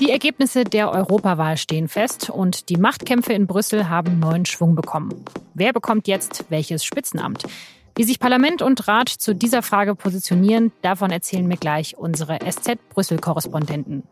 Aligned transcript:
Die 0.00 0.10
Ergebnisse 0.10 0.64
der 0.64 0.90
Europawahl 0.92 1.56
stehen 1.56 1.88
fest 1.88 2.28
und 2.28 2.68
die 2.68 2.76
Machtkämpfe 2.76 3.32
in 3.32 3.46
Brüssel 3.46 3.88
haben 3.88 4.18
neuen 4.18 4.44
Schwung 4.44 4.74
bekommen. 4.74 5.24
Wer 5.54 5.72
bekommt 5.72 6.06
jetzt 6.06 6.44
welches 6.50 6.84
Spitzenamt? 6.84 7.44
Wie 7.94 8.04
sich 8.04 8.20
Parlament 8.20 8.60
und 8.60 8.88
Rat 8.88 9.08
zu 9.08 9.34
dieser 9.34 9.62
Frage 9.62 9.94
positionieren, 9.94 10.70
davon 10.82 11.10
erzählen 11.10 11.46
mir 11.46 11.56
gleich 11.56 11.96
unsere 11.96 12.40
SZ-Brüssel-Korrespondenten. 12.40 14.02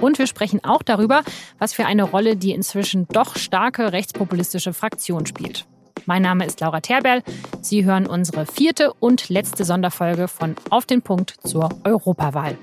Und 0.00 0.18
wir 0.18 0.26
sprechen 0.26 0.64
auch 0.64 0.82
darüber, 0.82 1.22
was 1.58 1.74
für 1.74 1.84
eine 1.84 2.04
Rolle 2.04 2.36
die 2.36 2.52
inzwischen 2.52 3.06
doch 3.08 3.36
starke 3.36 3.92
rechtspopulistische 3.92 4.72
Fraktion 4.72 5.26
spielt. 5.26 5.66
Mein 6.06 6.22
Name 6.22 6.46
ist 6.46 6.60
Laura 6.60 6.80
Terberl. 6.80 7.22
Sie 7.60 7.84
hören 7.84 8.06
unsere 8.06 8.46
vierte 8.46 8.94
und 8.94 9.28
letzte 9.28 9.64
Sonderfolge 9.64 10.26
von 10.26 10.56
Auf 10.70 10.86
den 10.86 11.02
Punkt 11.02 11.36
zur 11.42 11.68
Europawahl. 11.84 12.56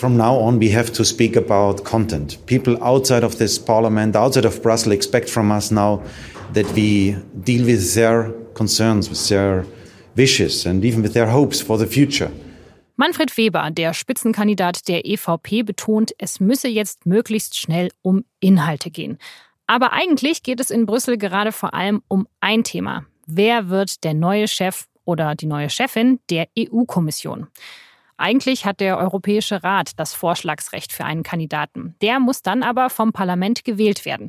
From 0.00 0.16
now 0.16 0.36
on, 0.36 0.58
we 0.58 0.70
have 0.70 0.90
to 0.94 1.04
speak 1.04 1.36
about 1.36 1.84
content. 1.84 2.38
People 2.46 2.82
outside 2.82 3.22
of 3.22 3.36
this 3.36 3.58
parliament, 3.58 4.16
outside 4.16 4.46
of 4.46 4.62
Brussels, 4.62 4.94
expect 4.94 5.28
from 5.28 5.52
us 5.52 5.70
now 5.70 6.00
that 6.54 6.64
we 6.72 7.16
deal 7.44 7.66
with 7.66 7.94
their 7.94 8.32
concerns, 8.54 9.10
with 9.10 9.28
their 9.28 9.66
wishes 10.16 10.64
and 10.64 10.86
even 10.86 11.02
with 11.02 11.12
their 11.12 11.26
hopes 11.26 11.60
for 11.60 11.76
the 11.76 11.86
future. 11.86 12.30
Manfred 12.96 13.36
Weber, 13.36 13.70
der 13.70 13.92
Spitzenkandidat 13.92 14.88
der 14.88 15.04
EVP, 15.04 15.64
betont, 15.64 16.12
es 16.16 16.40
müsse 16.40 16.68
jetzt 16.68 17.04
möglichst 17.04 17.58
schnell 17.58 17.90
um 18.00 18.24
Inhalte 18.40 18.90
gehen. 18.90 19.18
Aber 19.66 19.92
eigentlich 19.92 20.42
geht 20.42 20.60
es 20.60 20.70
in 20.70 20.86
Brüssel 20.86 21.18
gerade 21.18 21.52
vor 21.52 21.74
allem 21.74 22.00
um 22.08 22.26
ein 22.40 22.64
Thema. 22.64 23.04
Wer 23.26 23.68
wird 23.68 24.02
der 24.02 24.14
neue 24.14 24.48
Chef 24.48 24.86
oder 25.04 25.34
die 25.34 25.46
neue 25.46 25.68
Chefin 25.68 26.20
der 26.30 26.48
EU-Kommission? 26.58 27.48
Eigentlich 28.20 28.66
hat 28.66 28.80
der 28.80 28.98
Europäische 28.98 29.64
Rat 29.64 29.98
das 29.98 30.12
Vorschlagsrecht 30.12 30.92
für 30.92 31.06
einen 31.06 31.22
Kandidaten. 31.22 31.94
Der 32.02 32.20
muss 32.20 32.42
dann 32.42 32.62
aber 32.62 32.90
vom 32.90 33.14
Parlament 33.14 33.64
gewählt 33.64 34.04
werden. 34.04 34.28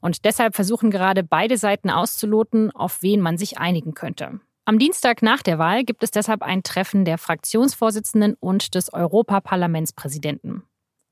Und 0.00 0.24
deshalb 0.24 0.56
versuchen 0.56 0.90
gerade 0.90 1.22
beide 1.22 1.56
Seiten 1.56 1.88
auszuloten, 1.88 2.72
auf 2.72 3.00
wen 3.00 3.20
man 3.20 3.38
sich 3.38 3.58
einigen 3.58 3.94
könnte. 3.94 4.40
Am 4.64 4.80
Dienstag 4.80 5.22
nach 5.22 5.42
der 5.42 5.60
Wahl 5.60 5.84
gibt 5.84 6.02
es 6.02 6.10
deshalb 6.10 6.42
ein 6.42 6.64
Treffen 6.64 7.04
der 7.04 7.16
Fraktionsvorsitzenden 7.16 8.34
und 8.40 8.74
des 8.74 8.92
Europaparlamentspräsidenten. 8.92 10.64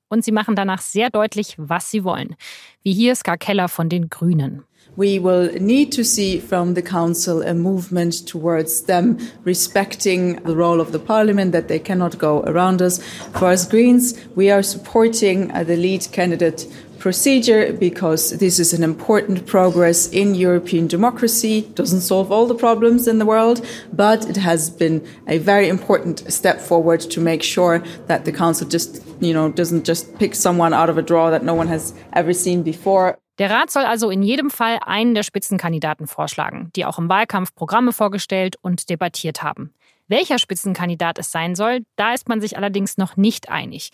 Und 0.09 0.25
sie 0.25 0.33
machen 0.33 0.55
danach 0.55 0.81
sehr 0.81 1.11
deutlich, 1.11 1.55
was 1.59 1.91
sie 1.91 2.05
wollen. 2.05 2.37
Wie 2.83 2.93
hier 2.93 3.15
Ska 3.15 3.37
Keller 3.37 3.69
von 3.69 3.89
den 3.89 4.09
Grünen. 4.09 4.65
we 4.97 5.19
will 5.19 5.51
need 5.61 5.93
to 5.93 6.03
see 6.03 6.41
from 6.41 6.75
the 6.75 6.83
Council 6.83 7.43
a 7.43 7.53
movement 7.53 8.27
towards 8.27 8.83
them 8.83 9.19
respecting 9.45 10.43
the 10.45 10.57
role 10.57 10.81
of 10.81 10.93
the 10.93 10.99
Parliament, 10.99 11.53
that 11.53 11.69
they 11.69 11.79
cannot 11.79 12.19
go 12.19 12.43
around 12.45 12.81
us. 12.81 12.99
For 13.35 13.49
us 13.49 13.69
Greens, 13.69 14.15
we 14.35 14.51
are 14.51 14.63
supporting 14.63 15.51
uh, 15.53 15.65
the 15.65 15.77
lead 15.77 16.07
candidate 16.13 16.67
procedure 16.99 17.73
because 17.73 18.37
this 18.39 18.59
is 18.59 18.73
an 18.73 18.83
important 18.83 19.47
progress 19.47 20.09
in 20.09 20.35
European 20.35 20.87
democracy. 20.87 21.63
Doesn't 21.75 22.01
solve 22.01 22.33
all 22.33 22.47
the 22.47 22.55
problems 22.55 23.07
in 23.07 23.19
the 23.19 23.27
world, 23.27 23.65
but 23.93 24.29
it 24.29 24.37
has 24.37 24.71
been 24.71 25.03
a 25.27 25.39
very 25.39 25.69
important 25.69 26.31
step 26.33 26.61
forward 26.61 27.01
to 27.01 27.21
make 27.21 27.43
sure 27.43 27.83
that 28.07 28.25
the 28.25 28.33
council 28.33 28.67
just, 28.69 29.03
you 29.21 29.33
know, 29.33 29.51
doesn't 29.51 29.87
just 29.87 30.19
pick 30.19 30.35
someone 30.35 30.73
out 30.75 30.91
of 30.91 30.99
a 30.99 31.03
drawer 31.03 31.31
that 31.31 31.45
no 31.45 31.55
one 31.55 31.69
has 31.69 31.95
ever 32.13 32.33
seen 32.33 32.63
before. 32.63 33.19
Der 33.39 33.51
Rat 33.51 33.71
soll 33.71 33.85
also 33.85 34.09
in 34.09 34.23
jedem 34.23 34.51
Fall 34.51 34.79
einen 34.85 35.15
der 35.15 35.23
Spitzenkandidaten 35.23 36.07
vorschlagen, 36.07 36.71
die 36.75 36.87
auch 36.87 36.99
im 36.99 37.11
Wahlkampf 37.11 37.55
Programme 37.55 37.93
vorgestellt 37.93 38.57
und 38.63 38.89
debattiert 38.89 39.43
haben. 39.43 39.75
Welcher 40.09 40.39
Spitzenkandidat 40.39 41.19
es 41.19 41.33
sein 41.33 41.55
soll, 41.55 41.81
da 41.97 42.15
ist 42.15 42.29
man 42.29 42.41
sich 42.41 42.57
allerdings 42.57 42.97
noch 42.97 43.17
nicht 43.17 43.49
einig. 43.49 43.91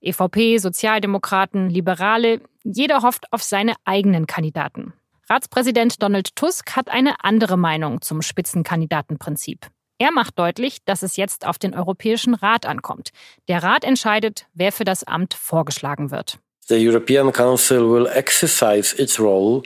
EVP, 0.00 0.58
Sozialdemokraten, 0.58 1.68
Liberale, 1.70 2.40
jeder 2.64 3.02
hofft 3.02 3.32
auf 3.32 3.42
seine 3.42 3.74
eigenen 3.84 4.26
Kandidaten. 4.26 4.92
Ratspräsident 5.28 6.02
Donald 6.02 6.34
Tusk 6.36 6.76
hat 6.76 6.88
eine 6.90 7.22
andere 7.24 7.56
Meinung 7.56 8.00
zum 8.00 8.22
Spitzenkandidatenprinzip. 8.22 9.66
Er 9.98 10.12
macht 10.12 10.38
deutlich, 10.38 10.78
dass 10.84 11.02
es 11.02 11.16
jetzt 11.16 11.46
auf 11.46 11.58
den 11.58 11.74
Europäischen 11.74 12.34
Rat 12.34 12.66
ankommt. 12.66 13.10
Der 13.48 13.62
Rat 13.62 13.84
entscheidet, 13.84 14.46
wer 14.54 14.72
für 14.72 14.84
das 14.84 15.04
Amt 15.04 15.34
vorgeschlagen 15.34 16.10
wird. 16.10 16.38
the 16.70 16.78
European 16.78 17.32
Council 17.32 17.90
will 17.90 18.06
exercise 18.06 18.94
its 18.94 19.18
role 19.18 19.62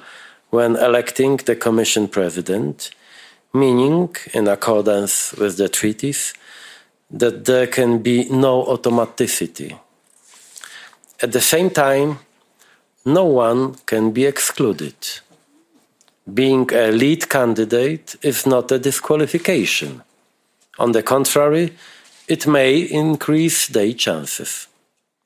when 0.50 0.74
electing 0.74 1.38
the 1.46 1.54
Commission 1.54 2.08
President, 2.08 2.90
meaning, 3.52 4.16
in 4.32 4.48
accordance 4.48 5.34
with 5.36 5.58
the 5.58 5.68
treaties, 5.68 6.32
that 7.10 7.44
there 7.44 7.66
can 7.66 8.02
be 8.02 8.24
no 8.30 8.64
automaticity. 8.64 9.78
At 11.22 11.32
the 11.32 11.40
same 11.40 11.70
time, 11.70 12.18
no 13.04 13.24
one 13.24 13.74
can 13.86 14.12
be 14.12 14.26
excluded. 14.26 14.94
Being 16.26 16.70
a 16.72 16.90
lead 16.90 17.28
candidate 17.28 18.18
is 18.22 18.46
not 18.46 18.72
a 18.72 18.78
disqualification. 18.78 20.02
On 20.78 20.92
the 20.92 21.02
contrary, 21.02 21.72
it 22.26 22.46
may 22.46 22.80
increase 22.80 23.72
their 23.72 23.94
chances. 23.94 24.68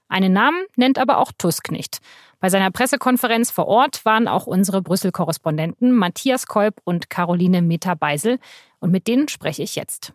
Einen 0.09 0.33
Namen 0.33 0.67
nennt 0.77 0.99
aber 0.99 1.19
auch 1.19 1.33
Tusk 1.37 1.71
nicht. 1.71 2.01
Bei 2.41 2.51
seiner 2.51 2.71
Pressekonferenz 2.71 3.51
vor 3.51 3.67
Ort 3.67 4.05
waren 4.05 4.29
auch 4.29 4.47
unsere 4.47 4.81
Brüssel-Korrespondenten 4.81 5.93
Matthias 5.93 6.47
Kolb 6.47 6.81
und 6.85 7.11
Caroline 7.11 7.63
Meta-Beisel. 7.63 8.39
Und 8.81 8.91
mit 8.91 9.07
denen 9.07 9.29
spreche 9.29 9.63
ich 9.63 9.75
jetzt. 9.77 10.13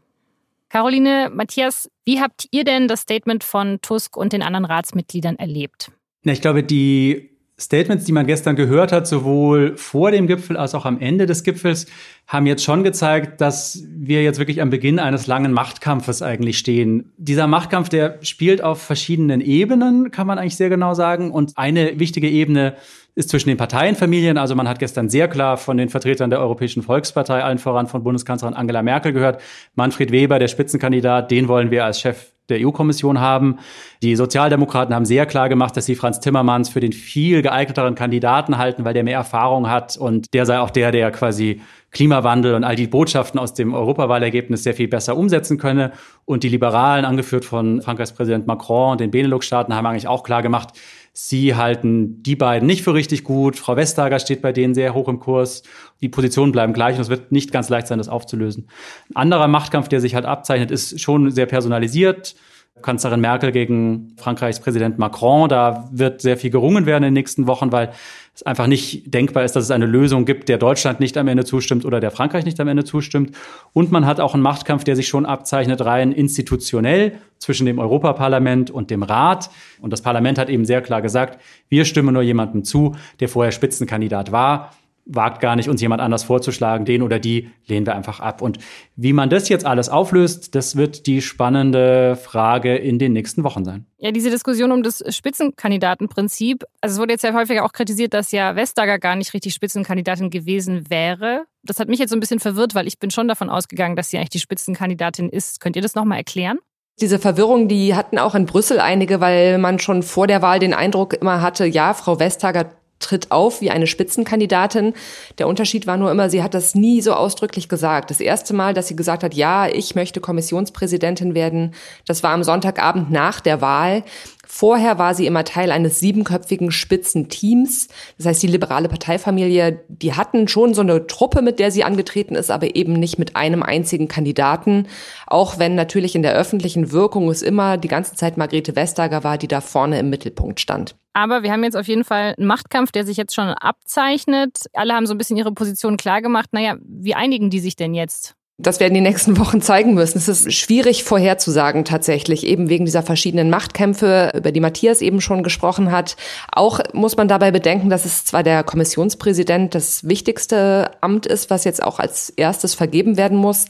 Caroline, 0.74 1.30
Matthias, 1.32 1.88
wie 2.04 2.20
habt 2.20 2.48
ihr 2.50 2.64
denn 2.64 2.88
das 2.88 3.02
Statement 3.02 3.44
von 3.44 3.80
Tusk 3.82 4.18
und 4.18 4.34
den 4.34 4.42
anderen 4.42 4.66
Ratsmitgliedern 4.66 5.36
erlebt? 5.36 5.92
Ich 6.24 6.42
glaube, 6.42 6.64
die 6.64 7.33
Statements, 7.60 8.06
die 8.06 8.12
man 8.12 8.26
gestern 8.26 8.56
gehört 8.56 8.92
hat, 8.92 9.06
sowohl 9.06 9.78
vor 9.78 10.10
dem 10.10 10.26
Gipfel 10.26 10.58
als 10.58 10.74
auch 10.74 10.86
am 10.86 11.00
Ende 11.00 11.28
des 11.28 11.44
Gipfels, 11.44 11.86
haben 12.26 12.48
jetzt 12.48 12.64
schon 12.64 12.84
gezeigt, 12.84 13.42
dass 13.42 13.84
wir 13.96 14.24
jetzt 14.24 14.40
wirklich 14.40 14.60
am 14.62 14.72
Beginn 14.72 14.98
eines 14.98 15.28
langen 15.28 15.52
Machtkampfes 15.52 16.24
eigentlich 16.24 16.58
stehen. 16.58 17.14
Dieser 17.18 17.46
Machtkampf, 17.46 17.90
der 17.90 18.18
spielt 18.24 18.64
auf 18.64 18.82
verschiedenen 18.82 19.40
Ebenen, 19.40 20.10
kann 20.10 20.26
man 20.26 20.40
eigentlich 20.40 20.56
sehr 20.56 20.70
genau 20.70 20.96
sagen. 20.96 21.32
Und 21.32 21.54
eine 21.56 22.00
wichtige 22.00 22.28
Ebene 22.28 22.74
ist 23.14 23.30
zwischen 23.30 23.50
den 23.50 23.58
Parteienfamilien. 23.58 24.38
Also 24.40 24.56
man 24.56 24.68
hat 24.68 24.80
gestern 24.80 25.10
sehr 25.10 25.28
klar 25.28 25.58
von 25.58 25.78
den 25.78 25.90
Vertretern 25.90 26.32
der 26.32 26.40
Europäischen 26.40 26.82
Volkspartei, 26.82 27.44
allen 27.44 27.60
voran 27.60 27.88
von 27.88 28.04
Bundeskanzlerin 28.04 28.56
Angela 28.56 28.82
Merkel 28.82 29.14
gehört. 29.14 29.42
Manfred 29.76 30.12
Weber, 30.12 30.40
der 30.40 30.48
Spitzenkandidat, 30.48 31.30
den 31.30 31.48
wollen 31.48 31.70
wir 31.70 31.86
als 31.86 32.00
Chef 32.00 32.34
der 32.50 32.66
EU-Kommission 32.66 33.20
haben. 33.20 33.60
Die 34.04 34.18
Sozialdemokraten 34.18 34.94
haben 34.94 35.06
sehr 35.06 35.26
klar 35.26 35.48
gemacht, 35.48 35.78
dass 35.78 35.86
sie 35.86 35.96
Franz 35.96 36.20
Timmermans 36.20 36.68
für 36.68 36.82
den 36.82 36.92
viel 36.92 37.42
geeigneteren 37.42 37.96
Kandidaten 37.96 38.58
halten, 38.58 38.84
weil 38.84 38.94
der 38.94 39.06
mehr 39.06 39.16
Erfahrung 39.16 39.70
hat 39.70 39.96
und 39.96 40.34
der 40.34 40.46
sei 40.46 40.60
auch 40.60 40.72
der, 40.72 40.92
der 40.92 41.10
quasi 41.10 41.62
Klimawandel 41.92 42.54
und 42.54 42.66
all 42.66 42.76
die 42.76 42.88
Botschaften 42.88 43.40
aus 43.40 43.54
dem 43.54 43.74
Europawahlergebnis 43.74 44.64
sehr 44.64 44.74
viel 44.74 44.90
besser 44.90 45.16
umsetzen 45.16 45.58
könne. 45.58 45.94
Und 46.26 46.44
die 46.44 46.50
Liberalen, 46.50 47.06
angeführt 47.06 47.46
von 47.46 47.82
Frankreichs 47.82 48.12
Präsident 48.12 48.46
Macron 48.46 48.92
und 48.92 49.00
den 49.00 49.10
Benelux-Staaten, 49.10 49.74
haben 49.74 49.86
eigentlich 49.86 50.10
auch 50.10 50.24
klar 50.24 50.42
gemacht, 50.42 50.74
Sie 51.16 51.56
halten 51.56 52.24
die 52.24 52.36
beiden 52.36 52.68
nicht 52.68 52.84
für 52.84 52.96
richtig 52.96 53.24
gut. 53.24 53.56
Frau 53.56 53.78
Vestager 53.78 54.20
steht 54.20 54.42
bei 54.42 54.52
denen 54.52 54.74
sehr 54.74 54.96
hoch 54.96 55.08
im 55.08 55.20
Kurs. 55.20 55.62
Die 56.02 56.10
Positionen 56.10 56.52
bleiben 56.52 56.74
gleich 56.74 56.96
und 56.96 57.02
es 57.02 57.10
wird 57.10 57.32
nicht 57.32 57.52
ganz 57.52 57.70
leicht 57.70 57.86
sein, 57.86 58.00
das 58.00 58.10
aufzulösen. 58.10 58.68
Ein 59.14 59.22
anderer 59.22 59.48
Machtkampf, 59.48 59.88
der 59.88 60.02
sich 60.02 60.16
halt 60.16 60.26
abzeichnet, 60.26 60.72
ist 60.72 61.00
schon 61.00 61.30
sehr 61.30 61.46
personalisiert. 61.46 62.36
Kanzlerin 62.82 63.22
Merkel 63.22 63.52
gegen 63.52 64.14
Frankreichs 64.18 64.60
Präsident 64.60 65.00
Macron. 65.00 65.48
Da 65.50 65.90
wird 65.92 66.22
sehr 66.22 66.38
viel 66.38 66.50
gerungen 66.50 66.86
werden 66.86 67.04
in 67.04 67.10
den 67.10 67.14
nächsten 67.14 67.48
Wochen, 67.48 67.72
weil 67.72 67.92
es 68.36 68.44
einfach 68.44 68.68
nicht 68.68 69.14
denkbar 69.14 69.44
ist, 69.44 69.56
dass 69.56 69.64
es 69.64 69.72
eine 69.72 69.86
Lösung 69.86 70.26
gibt, 70.26 70.50
der 70.50 70.58
Deutschland 70.58 71.00
nicht 71.00 71.18
am 71.18 71.28
Ende 71.28 71.46
zustimmt 71.46 71.86
oder 71.86 72.00
der 72.00 72.12
Frankreich 72.12 72.46
nicht 72.46 72.60
am 72.60 72.68
Ende 72.68 72.84
zustimmt. 72.84 73.36
Und 73.74 73.92
man 73.92 74.06
hat 74.06 74.20
auch 74.20 74.34
einen 74.34 74.44
Machtkampf, 74.44 74.84
der 74.84 74.96
sich 74.96 75.08
schon 75.08 75.26
abzeichnet, 75.26 75.86
rein 75.86 76.12
institutionell 76.12 77.14
zwischen 77.38 77.66
dem 77.66 77.80
Europaparlament 77.80 78.72
und 78.72 78.90
dem 78.90 79.04
Rat. 79.04 79.50
Und 79.80 79.94
das 79.94 80.02
Parlament 80.02 80.38
hat 80.38 80.50
eben 80.50 80.66
sehr 80.66 80.82
klar 80.82 81.02
gesagt, 81.02 81.40
wir 81.70 81.86
stimmen 81.86 82.14
nur 82.14 82.24
jemandem 82.24 82.64
zu, 82.64 82.96
der 83.20 83.30
vorher 83.30 83.52
Spitzenkandidat 83.52 84.32
war 84.32 84.72
wagt 85.06 85.42
gar 85.42 85.56
nicht, 85.56 85.70
uns 85.70 85.82
jemand 85.82 86.02
anders 86.02 86.24
vorzuschlagen. 86.24 86.86
Den 86.86 87.02
oder 87.02 87.20
die 87.20 87.50
lehnen 87.68 87.86
wir 87.86 87.96
einfach 87.96 88.20
ab. 88.20 88.42
Und 88.42 88.60
wie 88.96 89.14
man 89.14 89.30
das 89.30 89.50
jetzt 89.50 89.66
alles 89.66 89.90
auflöst, 89.90 90.56
das 90.56 90.76
wird 90.76 91.08
die 91.08 91.22
spannende 91.22 92.16
Frage 92.16 92.76
in 92.76 93.00
den 93.00 93.14
nächsten 93.14 93.44
Wochen 93.44 93.66
sein. 93.66 93.86
Ja, 93.98 94.12
diese 94.12 94.30
Diskussion 94.30 94.72
um 94.72 94.84
das 94.84 95.04
Spitzenkandidatenprinzip. 95.16 96.64
Also 96.82 96.96
es 96.96 97.00
wurde 97.00 97.14
jetzt 97.14 97.24
ja 97.24 97.34
häufiger 97.34 97.66
auch 97.66 97.74
kritisiert, 97.74 98.14
dass 98.14 98.32
ja 98.32 98.56
Vestager 98.56 99.00
gar 99.00 99.16
nicht 99.16 99.34
richtig 99.34 99.54
Spitzenkandidatin 99.54 100.30
gewesen 100.30 100.90
wäre. 100.90 101.46
Das 101.64 101.80
hat 101.80 101.88
mich 101.88 102.00
jetzt 102.00 102.10
so 102.10 102.16
ein 102.16 102.20
bisschen 102.20 102.40
verwirrt, 102.40 102.76
weil 102.76 102.88
ich 102.88 103.00
bin 103.00 103.12
schon 103.12 103.28
davon 103.28 103.50
ausgegangen, 103.50 103.96
dass 103.96 104.10
sie 104.10 104.18
eigentlich 104.18 104.30
die 104.30 104.40
Spitzenkandidatin 104.40 105.30
ist. 105.30 105.60
Könnt 105.60 105.76
ihr 105.76 105.82
das 105.82 105.96
nochmal 105.96 106.20
erklären? 106.20 106.60
Diese 107.02 107.18
Verwirrung, 107.18 107.68
die 107.68 107.96
hatten 107.96 108.20
auch 108.20 108.36
in 108.36 108.46
Brüssel 108.46 108.80
einige, 108.80 109.20
weil 109.20 109.58
man 109.58 109.80
schon 109.80 110.04
vor 110.04 110.28
der 110.28 110.42
Wahl 110.44 110.60
den 110.60 110.76
Eindruck 110.76 111.14
immer 111.14 111.42
hatte, 111.42 111.66
ja, 111.66 111.94
Frau 111.96 112.20
Vestager 112.20 112.70
tritt 113.04 113.32
auf 113.32 113.62
wie 113.62 113.70
eine 113.70 113.88
Spitzenkandidatin. 113.88 114.94
Der 115.38 115.48
Unterschied 115.48 115.86
war 115.88 115.98
nur 115.98 116.12
immer, 116.12 116.30
sie 116.30 116.42
hat 116.42 116.54
das 116.54 116.76
nie 116.76 117.02
so 117.02 117.14
ausdrücklich 117.14 117.70
gesagt. 117.70 118.10
Das 118.10 118.20
erste 118.20 118.54
Mal, 118.54 118.74
dass 118.74 118.88
sie 118.88 118.96
gesagt 118.96 119.24
hat, 119.24 119.34
ja, 119.34 119.68
ich 119.68 119.96
möchte 119.96 120.22
Kommissionspräsidentin 120.22 121.36
werden, 121.36 121.74
das 122.08 122.24
war 122.24 122.32
am 122.32 122.44
Sonntagabend 122.44 123.12
nach 123.12 123.40
der 123.42 123.62
Wahl. 123.62 124.04
Vorher 124.46 125.00
war 125.00 125.16
sie 125.16 125.26
immer 125.26 125.46
Teil 125.46 125.72
eines 125.72 126.00
siebenköpfigen 126.00 126.70
Spitzenteams. 126.70 127.88
Das 128.18 128.28
heißt, 128.28 128.44
die 128.44 128.48
liberale 128.48 128.88
Parteifamilie, 128.88 129.82
die 129.88 130.14
hatten 130.14 130.48
schon 130.48 130.74
so 130.74 130.82
eine 130.82 131.08
Truppe, 131.08 131.42
mit 131.42 131.60
der 131.60 131.72
sie 131.72 131.84
angetreten 131.84 132.36
ist, 132.36 132.52
aber 132.52 132.76
eben 132.76 132.94
nicht 132.94 133.18
mit 133.18 133.36
einem 133.36 133.64
einzigen 133.64 134.08
Kandidaten. 134.08 134.88
Auch 135.26 135.58
wenn 135.58 135.76
natürlich 135.76 136.14
in 136.14 136.22
der 136.22 136.36
öffentlichen 136.36 136.92
Wirkung 136.92 137.30
es 137.30 137.42
immer 137.42 137.78
die 137.78 137.88
ganze 137.88 138.16
Zeit 138.16 138.38
Margrethe 138.38 138.76
Vestager 138.76 139.24
war, 139.24 139.38
die 139.38 139.48
da 139.48 139.60
vorne 139.60 139.98
im 139.98 140.10
Mittelpunkt 140.10 140.60
stand. 140.60 140.96
Aber 141.14 141.44
wir 141.44 141.52
haben 141.52 141.64
jetzt 141.64 141.78
auf 141.78 141.88
jeden 141.88 142.04
Fall 142.04 142.34
einen 142.38 142.48
Machtkampf, 142.48 142.92
der 142.92 143.06
sich 143.06 143.18
jetzt 143.18 143.36
schon 143.36 143.50
abzeichnet. 143.50 144.66
Alle 144.74 144.94
haben 144.94 145.06
so 145.06 145.14
ein 145.14 145.18
bisschen 145.18 145.38
ihre 145.38 145.54
Position 145.54 145.98
klargemacht. 145.98 146.54
Naja, 146.54 146.76
wie 146.84 147.16
einigen 147.16 147.50
die 147.50 147.60
sich 147.60 147.76
denn 147.76 147.94
jetzt? 147.94 148.36
Das 148.60 148.80
werden 148.80 148.94
die 148.94 149.02
nächsten 149.02 149.40
Wochen 149.40 149.62
zeigen 149.62 149.96
müssen. 149.96 150.20
Es 150.20 150.28
ist 150.28 150.54
schwierig 150.54 151.04
vorherzusagen 151.04 151.86
tatsächlich, 151.86 152.46
eben 152.46 152.70
wegen 152.70 152.86
dieser 152.86 153.02
verschiedenen 153.02 153.50
Machtkämpfe, 153.50 154.32
über 154.36 154.52
die 154.52 154.60
Matthias 154.60 155.02
eben 155.02 155.22
schon 155.22 155.42
gesprochen 155.42 155.92
hat. 155.92 156.16
Auch 156.52 156.80
muss 156.94 157.18
man 157.18 157.28
dabei 157.28 157.50
bedenken, 157.50 157.90
dass 157.90 158.06
es 158.06 158.26
zwar 158.26 158.44
der 158.44 158.64
Kommissionspräsident 158.64 159.74
das 159.74 160.08
wichtigste 160.08 160.92
Amt 161.02 161.26
ist, 161.26 161.50
was 161.50 161.64
jetzt 161.64 161.82
auch 161.82 161.98
als 161.98 162.30
erstes 162.30 162.76
vergeben 162.76 163.18
werden 163.18 163.40
muss, 163.40 163.66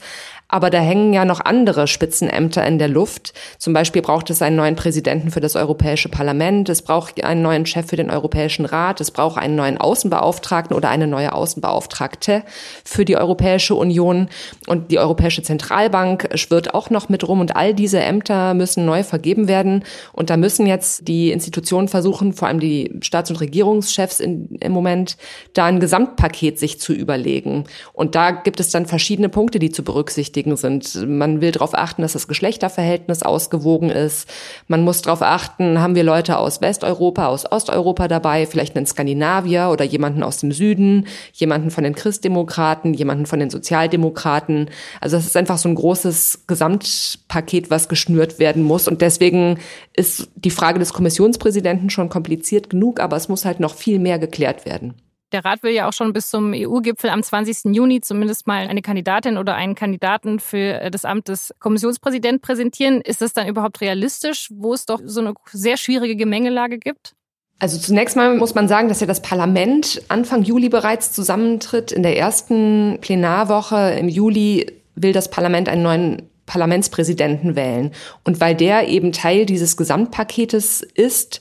aber 0.54 0.70
da 0.70 0.78
hängen 0.78 1.12
ja 1.12 1.24
noch 1.24 1.40
andere 1.40 1.88
Spitzenämter 1.88 2.64
in 2.64 2.78
der 2.78 2.86
Luft. 2.86 3.34
Zum 3.58 3.72
Beispiel 3.72 4.02
braucht 4.02 4.30
es 4.30 4.40
einen 4.40 4.54
neuen 4.54 4.76
Präsidenten 4.76 5.32
für 5.32 5.40
das 5.40 5.56
Europäische 5.56 6.08
Parlament. 6.08 6.68
Es 6.68 6.82
braucht 6.82 7.24
einen 7.24 7.42
neuen 7.42 7.66
Chef 7.66 7.88
für 7.88 7.96
den 7.96 8.08
Europäischen 8.08 8.64
Rat. 8.64 9.00
Es 9.00 9.10
braucht 9.10 9.36
einen 9.36 9.56
neuen 9.56 9.78
Außenbeauftragten 9.78 10.76
oder 10.76 10.90
eine 10.90 11.08
neue 11.08 11.32
Außenbeauftragte 11.32 12.44
für 12.84 13.04
die 13.04 13.16
Europäische 13.16 13.74
Union. 13.74 14.28
Und 14.68 14.92
die 14.92 15.00
Europäische 15.00 15.42
Zentralbank 15.42 16.28
schwirrt 16.36 16.72
auch 16.72 16.88
noch 16.88 17.08
mit 17.08 17.26
rum. 17.26 17.40
Und 17.40 17.56
all 17.56 17.74
diese 17.74 17.98
Ämter 17.98 18.54
müssen 18.54 18.84
neu 18.86 19.02
vergeben 19.02 19.48
werden. 19.48 19.82
Und 20.12 20.30
da 20.30 20.36
müssen 20.36 20.68
jetzt 20.68 21.08
die 21.08 21.32
Institutionen 21.32 21.88
versuchen, 21.88 22.32
vor 22.32 22.46
allem 22.46 22.60
die 22.60 22.92
Staats- 23.00 23.30
und 23.30 23.40
Regierungschefs 23.40 24.20
in, 24.20 24.54
im 24.60 24.70
Moment, 24.70 25.16
da 25.52 25.64
ein 25.64 25.80
Gesamtpaket 25.80 26.60
sich 26.60 26.78
zu 26.78 26.92
überlegen. 26.92 27.64
Und 27.92 28.14
da 28.14 28.30
gibt 28.30 28.60
es 28.60 28.70
dann 28.70 28.86
verschiedene 28.86 29.28
Punkte, 29.28 29.58
die 29.58 29.72
zu 29.72 29.82
berücksichtigen 29.82 30.43
berücksichtigen 30.44 30.56
sind. 30.56 31.08
Man 31.08 31.40
will 31.40 31.52
darauf 31.52 31.74
achten, 31.74 32.02
dass 32.02 32.12
das 32.12 32.28
Geschlechterverhältnis 32.28 33.22
ausgewogen 33.22 33.90
ist. 33.90 34.28
Man 34.68 34.82
muss 34.82 35.02
darauf 35.02 35.22
achten, 35.22 35.80
haben 35.80 35.94
wir 35.94 36.04
Leute 36.04 36.38
aus 36.38 36.60
Westeuropa, 36.60 37.26
aus 37.26 37.50
Osteuropa 37.50 38.08
dabei, 38.08 38.46
vielleicht 38.46 38.76
einen 38.76 38.86
Skandinavier 38.86 39.70
oder 39.72 39.84
jemanden 39.84 40.22
aus 40.22 40.38
dem 40.38 40.52
Süden, 40.52 41.06
jemanden 41.32 41.70
von 41.70 41.84
den 41.84 41.94
Christdemokraten, 41.94 42.94
jemanden 42.94 43.26
von 43.26 43.40
den 43.40 43.50
Sozialdemokraten. 43.50 44.70
Also 45.00 45.16
das 45.16 45.26
ist 45.26 45.36
einfach 45.36 45.58
so 45.58 45.68
ein 45.68 45.74
großes 45.74 46.44
Gesamtpaket, 46.46 47.70
was 47.70 47.88
geschnürt 47.88 48.38
werden 48.38 48.62
muss. 48.62 48.88
Und 48.88 49.00
deswegen 49.00 49.58
ist 49.94 50.28
die 50.34 50.50
Frage 50.50 50.78
des 50.78 50.92
Kommissionspräsidenten 50.92 51.90
schon 51.90 52.08
kompliziert 52.08 52.70
genug, 52.70 53.00
aber 53.00 53.16
es 53.16 53.28
muss 53.28 53.44
halt 53.44 53.60
noch 53.60 53.74
viel 53.74 53.98
mehr 53.98 54.18
geklärt 54.18 54.66
werden. 54.66 54.94
Der 55.34 55.44
Rat 55.44 55.64
will 55.64 55.72
ja 55.72 55.88
auch 55.88 55.92
schon 55.92 56.12
bis 56.12 56.30
zum 56.30 56.52
EU-Gipfel 56.54 57.10
am 57.10 57.20
20. 57.20 57.74
Juni 57.74 58.00
zumindest 58.00 58.46
mal 58.46 58.68
eine 58.68 58.82
Kandidatin 58.82 59.36
oder 59.36 59.56
einen 59.56 59.74
Kandidaten 59.74 60.38
für 60.38 60.80
äh, 60.80 60.92
das 60.92 61.04
Amt 61.04 61.26
des 61.26 61.52
Kommissionspräsidenten 61.58 62.40
präsentieren. 62.40 63.00
Ist 63.00 63.20
das 63.20 63.32
dann 63.32 63.48
überhaupt 63.48 63.80
realistisch, 63.80 64.48
wo 64.54 64.74
es 64.74 64.86
doch 64.86 65.00
so 65.04 65.20
eine 65.20 65.34
sehr 65.50 65.76
schwierige 65.76 66.14
Gemengelage 66.14 66.78
gibt? 66.78 67.14
Also 67.58 67.78
zunächst 67.78 68.14
mal 68.14 68.36
muss 68.36 68.54
man 68.54 68.68
sagen, 68.68 68.88
dass 68.88 69.00
ja 69.00 69.08
das 69.08 69.22
Parlament 69.22 70.02
Anfang 70.06 70.44
Juli 70.44 70.68
bereits 70.68 71.10
zusammentritt. 71.10 71.90
In 71.90 72.04
der 72.04 72.16
ersten 72.16 72.98
Plenarwoche 73.00 73.90
im 73.98 74.08
Juli 74.08 74.70
will 74.94 75.12
das 75.12 75.30
Parlament 75.30 75.68
einen 75.68 75.82
neuen 75.82 76.30
Parlamentspräsidenten 76.46 77.56
wählen. 77.56 77.90
Und 78.22 78.40
weil 78.40 78.54
der 78.54 78.86
eben 78.86 79.10
Teil 79.10 79.46
dieses 79.46 79.76
Gesamtpaketes 79.76 80.82
ist, 80.82 81.40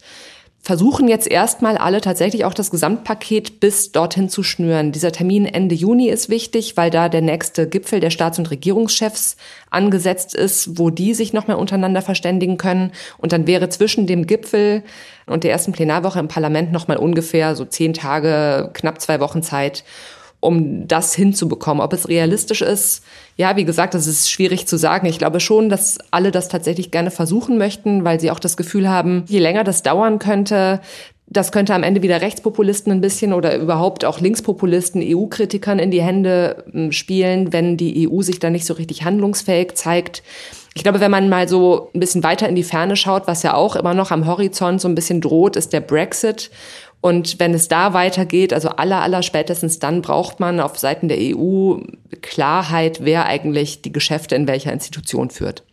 versuchen 0.63 1.10
jetzt 1.10 1.30
erstmal 1.30 1.77
alle 1.77 2.00
tatsächlich 2.00 2.45
auch 2.45 2.54
das 2.54 2.71
Gesamtpaket 2.71 3.60
bis 3.60 3.92
dorthin 3.92 4.30
zu 4.30 4.44
schnüren. 4.44 4.94
Dieser 4.94 5.12
Termin 5.12 5.45
Ende 5.45 5.75
Juni 5.75 6.07
ist 6.07 6.30
wichtig, 6.30 6.77
weil 6.77 6.89
da 6.89 7.10
der 7.10 7.21
nächste 7.21 7.68
Gipfel 7.68 8.00
der 8.00 8.12
Staats- 8.12 8.39
und 8.39 8.50
Regierungschefs 8.50 9.36
angesetzt 9.69 10.33
ist, 10.33 10.80
wo 10.80 10.89
die 10.89 11.13
sich 11.13 11.33
noch 11.33 11.48
mehr 11.48 11.60
untereinander 11.60 12.01
verständigen 12.01 12.56
können. 12.56 12.94
Und 13.18 13.33
dann 13.33 13.45
wäre 13.45 13.68
zwischen 13.68 14.07
dem 14.07 14.25
Gipfel 14.25 14.83
und 15.25 15.44
der 15.44 15.51
ersten 15.51 15.74
Plenarwoche 15.74 16.19
im 16.19 16.30
Parlament 16.30 16.71
noch 16.71 16.88
mal 16.88 16.98
ungefähr 16.98 17.57
so 17.57 17.65
zehn 17.65 17.94
Tage, 17.94 18.69
knapp 18.74 19.01
zwei 19.01 19.19
Wochen 19.19 19.44
Zeit, 19.44 19.83
um 20.43 20.87
das 20.87 21.15
hinzubekommen. 21.15 21.81
Ob 21.81 21.93
es 21.93 22.09
realistisch 22.09 22.61
ist, 22.61 23.03
ja, 23.37 23.55
wie 23.55 23.65
gesagt, 23.65 23.93
das 23.93 24.07
ist 24.07 24.29
schwierig 24.29 24.67
zu 24.67 24.77
sagen. 24.77 25.07
Ich 25.07 25.17
glaube 25.17 25.39
schon, 25.39 25.69
dass 25.69 25.97
alle 26.11 26.31
das 26.31 26.49
tatsächlich 26.49 26.91
gerne 26.91 27.11
versuchen 27.11 27.57
möchten, 27.57 28.03
weil 28.03 28.19
sie 28.19 28.29
auch 28.29 28.39
das 28.39 28.57
Gefühl 28.57 28.89
haben, 28.89 29.23
je 29.27 29.39
länger 29.39 29.63
das 29.63 29.83
dauern 29.83 30.19
könnte, 30.19 30.81
das 31.27 31.51
könnte 31.51 31.73
am 31.73 31.83
Ende 31.83 32.03
wieder 32.03 32.21
Rechtspopulisten 32.21 32.91
ein 32.91 33.01
bisschen 33.01 33.33
oder 33.33 33.55
überhaupt 33.55 34.05
auch 34.05 34.19
Linkspopulisten, 34.19 35.01
EU-Kritikern 35.03 35.79
in 35.79 35.89
die 35.89 36.01
Hände 36.01 36.63
hm, 36.71 36.91
spielen, 36.91 37.53
wenn 37.53 37.77
die 37.77 38.07
EU 38.07 38.21
sich 38.21 38.39
da 38.39 38.49
nicht 38.49 38.65
so 38.65 38.73
richtig 38.73 39.03
handlungsfähig 39.03 39.73
zeigt. 39.75 40.21
Ich 40.75 40.83
glaube, 40.83 40.99
wenn 40.99 41.11
man 41.11 41.29
mal 41.29 41.47
so 41.47 41.89
ein 41.95 41.99
bisschen 41.99 42.23
weiter 42.23 42.49
in 42.49 42.55
die 42.55 42.63
Ferne 42.63 42.95
schaut, 42.95 43.27
was 43.27 43.43
ja 43.43 43.53
auch 43.53 43.75
immer 43.75 43.93
noch 43.93 44.11
am 44.11 44.27
Horizont 44.27 44.81
so 44.81 44.87
ein 44.87 44.95
bisschen 44.95 45.21
droht, 45.21 45.55
ist 45.55 45.71
der 45.71 45.81
Brexit. 45.81 46.51
Und 47.03 47.38
wenn 47.38 47.53
es 47.53 47.67
da 47.67 47.94
weitergeht, 47.94 48.53
also 48.53 48.69
aller, 48.69 49.01
aller 49.01 49.23
spätestens 49.23 49.77
dann 49.77 50.01
braucht 50.01 50.39
man 50.39 50.61
auf 50.61 50.79
Seiten 50.79 51.09
der 51.09 51.17
EU 51.19 51.79
Klarheit, 52.21 53.00
wer 53.03 53.25
eigentlich 53.25 53.81
die 53.81 53.91
Geschäfte 53.91 54.35
in 54.35 54.47
welcher 54.47 54.71
Institution 54.71 55.29
führt. 55.29 55.65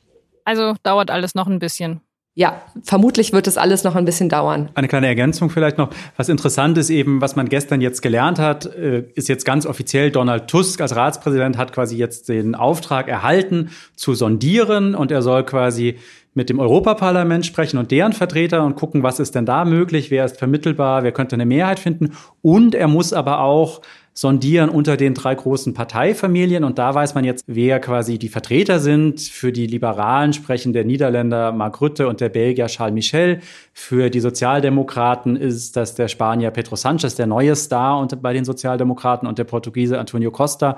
Also 0.44 0.74
dauert 0.82 1.12
alles 1.12 1.36
noch 1.36 1.46
ein 1.46 1.60
bisschen. 1.60 2.00
Ja, 2.34 2.62
vermutlich 2.82 3.32
wird 3.32 3.46
es 3.46 3.58
alles 3.58 3.84
noch 3.84 3.94
ein 3.94 4.04
bisschen 4.04 4.28
dauern. 4.28 4.70
Eine 4.74 4.88
kleine 4.88 5.06
Ergänzung 5.06 5.50
vielleicht 5.50 5.78
noch. 5.78 5.90
Was 6.16 6.28
interessant 6.28 6.76
ist 6.78 6.90
eben, 6.90 7.20
was 7.20 7.36
man 7.36 7.48
gestern 7.48 7.80
jetzt 7.80 8.02
gelernt 8.02 8.40
hat, 8.40 8.66
äh, 8.66 9.04
ist 9.14 9.28
jetzt 9.28 9.44
ganz 9.44 9.66
offiziell, 9.66 10.10
Donald 10.10 10.48
Tusk 10.48 10.80
als 10.80 10.96
Ratspräsident 10.96 11.58
hat 11.58 11.72
quasi 11.72 11.96
jetzt 11.96 12.28
den 12.28 12.56
Auftrag 12.56 13.06
erhalten, 13.06 13.70
zu 13.94 14.14
sondieren 14.14 14.96
und 14.96 15.12
er 15.12 15.22
soll 15.22 15.44
quasi 15.44 15.98
mit 16.34 16.48
dem 16.48 16.60
Europaparlament 16.60 17.44
sprechen 17.44 17.78
und 17.78 17.90
deren 17.90 18.12
Vertretern 18.12 18.64
und 18.64 18.76
gucken, 18.76 19.02
was 19.02 19.18
ist 19.18 19.34
denn 19.34 19.46
da 19.46 19.64
möglich, 19.64 20.10
wer 20.10 20.24
ist 20.24 20.38
vermittelbar, 20.38 21.02
wer 21.02 21.12
könnte 21.12 21.34
eine 21.34 21.46
Mehrheit 21.46 21.80
finden. 21.80 22.12
Und 22.40 22.74
er 22.74 22.88
muss 22.88 23.12
aber 23.12 23.40
auch 23.40 23.80
sondieren 24.12 24.68
unter 24.68 24.96
den 24.96 25.14
drei 25.14 25.34
großen 25.34 25.72
Parteifamilien. 25.72 26.64
Und 26.64 26.78
da 26.78 26.94
weiß 26.94 27.14
man 27.14 27.24
jetzt, 27.24 27.44
wer 27.46 27.80
quasi 27.80 28.18
die 28.18 28.28
Vertreter 28.28 28.78
sind. 28.78 29.20
Für 29.20 29.52
die 29.52 29.66
Liberalen 29.66 30.32
sprechen 30.32 30.72
der 30.72 30.84
Niederländer 30.84 31.52
Mark 31.52 31.80
Rutte 31.80 32.08
und 32.08 32.20
der 32.20 32.28
Belgier 32.28 32.66
Charles 32.66 32.94
Michel. 32.94 33.40
Für 33.72 34.10
die 34.10 34.20
Sozialdemokraten 34.20 35.36
ist 35.36 35.76
das 35.76 35.94
der 35.94 36.08
Spanier 36.08 36.50
Pedro 36.50 36.76
Sanchez, 36.76 37.14
der 37.14 37.26
neue 37.26 37.56
Star 37.56 38.06
bei 38.20 38.32
den 38.32 38.44
Sozialdemokraten 38.44 39.26
und 39.28 39.38
der 39.38 39.44
Portugiese 39.44 39.98
Antonio 39.98 40.30
Costa. 40.30 40.76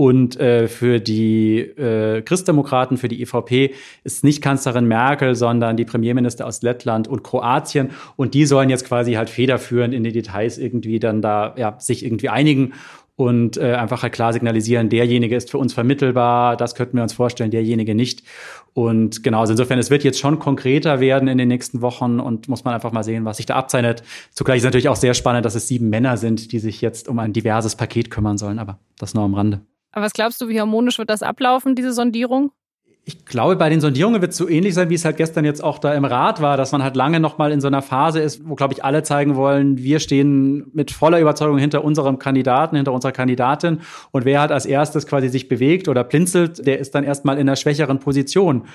Und 0.00 0.40
äh, 0.40 0.66
für 0.66 0.98
die 0.98 1.58
äh, 1.58 2.22
Christdemokraten, 2.22 2.96
für 2.96 3.08
die 3.08 3.20
EVP 3.20 3.74
ist 4.02 4.24
nicht 4.24 4.40
Kanzlerin 4.40 4.86
Merkel, 4.86 5.34
sondern 5.34 5.76
die 5.76 5.84
Premierminister 5.84 6.46
aus 6.46 6.62
Lettland 6.62 7.06
und 7.06 7.22
Kroatien. 7.22 7.90
Und 8.16 8.32
die 8.32 8.46
sollen 8.46 8.70
jetzt 8.70 8.86
quasi 8.86 9.12
halt 9.12 9.28
federführend 9.28 9.92
in 9.92 10.02
die 10.02 10.12
Details 10.12 10.56
irgendwie 10.56 11.00
dann 11.00 11.20
da 11.20 11.54
ja, 11.58 11.76
sich 11.78 12.02
irgendwie 12.02 12.30
einigen 12.30 12.72
und 13.16 13.58
äh, 13.58 13.74
einfach 13.74 14.02
halt 14.02 14.14
klar 14.14 14.32
signalisieren, 14.32 14.88
derjenige 14.88 15.36
ist 15.36 15.50
für 15.50 15.58
uns 15.58 15.74
vermittelbar, 15.74 16.56
das 16.56 16.74
könnten 16.74 16.96
wir 16.96 17.02
uns 17.02 17.12
vorstellen, 17.12 17.50
derjenige 17.50 17.94
nicht. 17.94 18.22
Und 18.72 19.22
genau, 19.22 19.40
also 19.40 19.52
insofern, 19.52 19.78
es 19.78 19.90
wird 19.90 20.02
jetzt 20.02 20.18
schon 20.18 20.38
konkreter 20.38 21.00
werden 21.00 21.28
in 21.28 21.36
den 21.36 21.48
nächsten 21.48 21.82
Wochen 21.82 22.20
und 22.20 22.48
muss 22.48 22.64
man 22.64 22.72
einfach 22.72 22.92
mal 22.92 23.04
sehen, 23.04 23.26
was 23.26 23.36
sich 23.36 23.44
da 23.44 23.56
abzeichnet. 23.56 24.02
Zugleich 24.30 24.58
ist 24.58 24.64
natürlich 24.64 24.88
auch 24.88 24.96
sehr 24.96 25.12
spannend, 25.12 25.44
dass 25.44 25.56
es 25.56 25.68
sieben 25.68 25.90
Männer 25.90 26.16
sind, 26.16 26.52
die 26.52 26.58
sich 26.58 26.80
jetzt 26.80 27.06
um 27.06 27.18
ein 27.18 27.34
diverses 27.34 27.76
Paket 27.76 28.10
kümmern 28.10 28.38
sollen, 28.38 28.58
aber 28.58 28.78
das 28.98 29.12
nur 29.12 29.24
am 29.24 29.34
Rande. 29.34 29.60
Aber 29.92 30.04
was 30.04 30.12
glaubst 30.12 30.40
du, 30.40 30.48
wie 30.48 30.60
harmonisch 30.60 30.98
wird 30.98 31.10
das 31.10 31.22
ablaufen, 31.22 31.74
diese 31.74 31.92
Sondierung? 31.92 32.52
Ich 33.04 33.24
glaube, 33.24 33.56
bei 33.56 33.68
den 33.70 33.80
Sondierungen 33.80 34.20
wird 34.20 34.32
es 34.32 34.36
so 34.36 34.48
ähnlich 34.48 34.74
sein, 34.74 34.90
wie 34.90 34.94
es 34.94 35.04
halt 35.04 35.16
gestern 35.16 35.44
jetzt 35.44 35.64
auch 35.64 35.78
da 35.78 35.94
im 35.94 36.04
Rat 36.04 36.42
war, 36.42 36.56
dass 36.56 36.70
man 36.70 36.82
halt 36.82 36.96
lange 36.96 37.18
noch 37.18 37.38
mal 37.38 37.50
in 37.50 37.60
so 37.60 37.66
einer 37.66 37.82
Phase 37.82 38.20
ist, 38.20 38.46
wo, 38.46 38.54
glaube 38.54 38.74
ich, 38.74 38.84
alle 38.84 39.02
zeigen 39.02 39.36
wollen, 39.36 39.78
wir 39.78 40.00
stehen 40.00 40.70
mit 40.74 40.90
voller 40.90 41.18
Überzeugung 41.18 41.58
hinter 41.58 41.82
unserem 41.82 42.18
Kandidaten, 42.18 42.76
hinter 42.76 42.92
unserer 42.92 43.12
Kandidatin. 43.12 43.80
Und 44.12 44.26
wer 44.26 44.42
hat 44.42 44.52
als 44.52 44.66
erstes 44.66 45.06
quasi 45.06 45.28
sich 45.28 45.48
bewegt 45.48 45.88
oder 45.88 46.04
blinzelt, 46.04 46.64
der 46.66 46.78
ist 46.78 46.94
dann 46.94 47.02
erstmal 47.02 47.36
in 47.36 47.48
einer 47.48 47.56
schwächeren 47.56 47.98
Position 47.98 48.66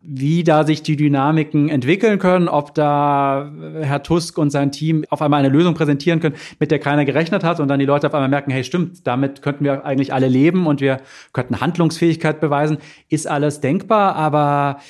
wie 0.00 0.44
da 0.44 0.64
sich 0.64 0.82
die 0.82 0.96
Dynamiken 0.96 1.68
entwickeln 1.68 2.18
können, 2.18 2.48
ob 2.48 2.74
da 2.74 3.50
Herr 3.80 4.02
Tusk 4.02 4.38
und 4.38 4.50
sein 4.50 4.72
Team 4.72 5.04
auf 5.10 5.22
einmal 5.22 5.40
eine 5.40 5.48
Lösung 5.48 5.74
präsentieren 5.74 6.20
können, 6.20 6.36
mit 6.58 6.70
der 6.70 6.78
keiner 6.78 7.04
gerechnet 7.04 7.42
hat 7.44 7.60
und 7.60 7.68
dann 7.68 7.78
die 7.78 7.86
Leute 7.86 8.06
auf 8.06 8.14
einmal 8.14 8.28
merken, 8.28 8.50
hey, 8.50 8.64
stimmt, 8.64 9.06
damit 9.06 9.42
könnten 9.42 9.64
wir 9.64 9.84
eigentlich 9.84 10.12
alle 10.12 10.28
leben 10.28 10.66
und 10.66 10.80
wir 10.80 11.00
könnten 11.32 11.60
Handlungsfähigkeit 11.60 12.40
beweisen, 12.40 12.78
ist 13.08 13.26
alles 13.26 13.60
denkbar, 13.60 14.14
aber 14.16 14.80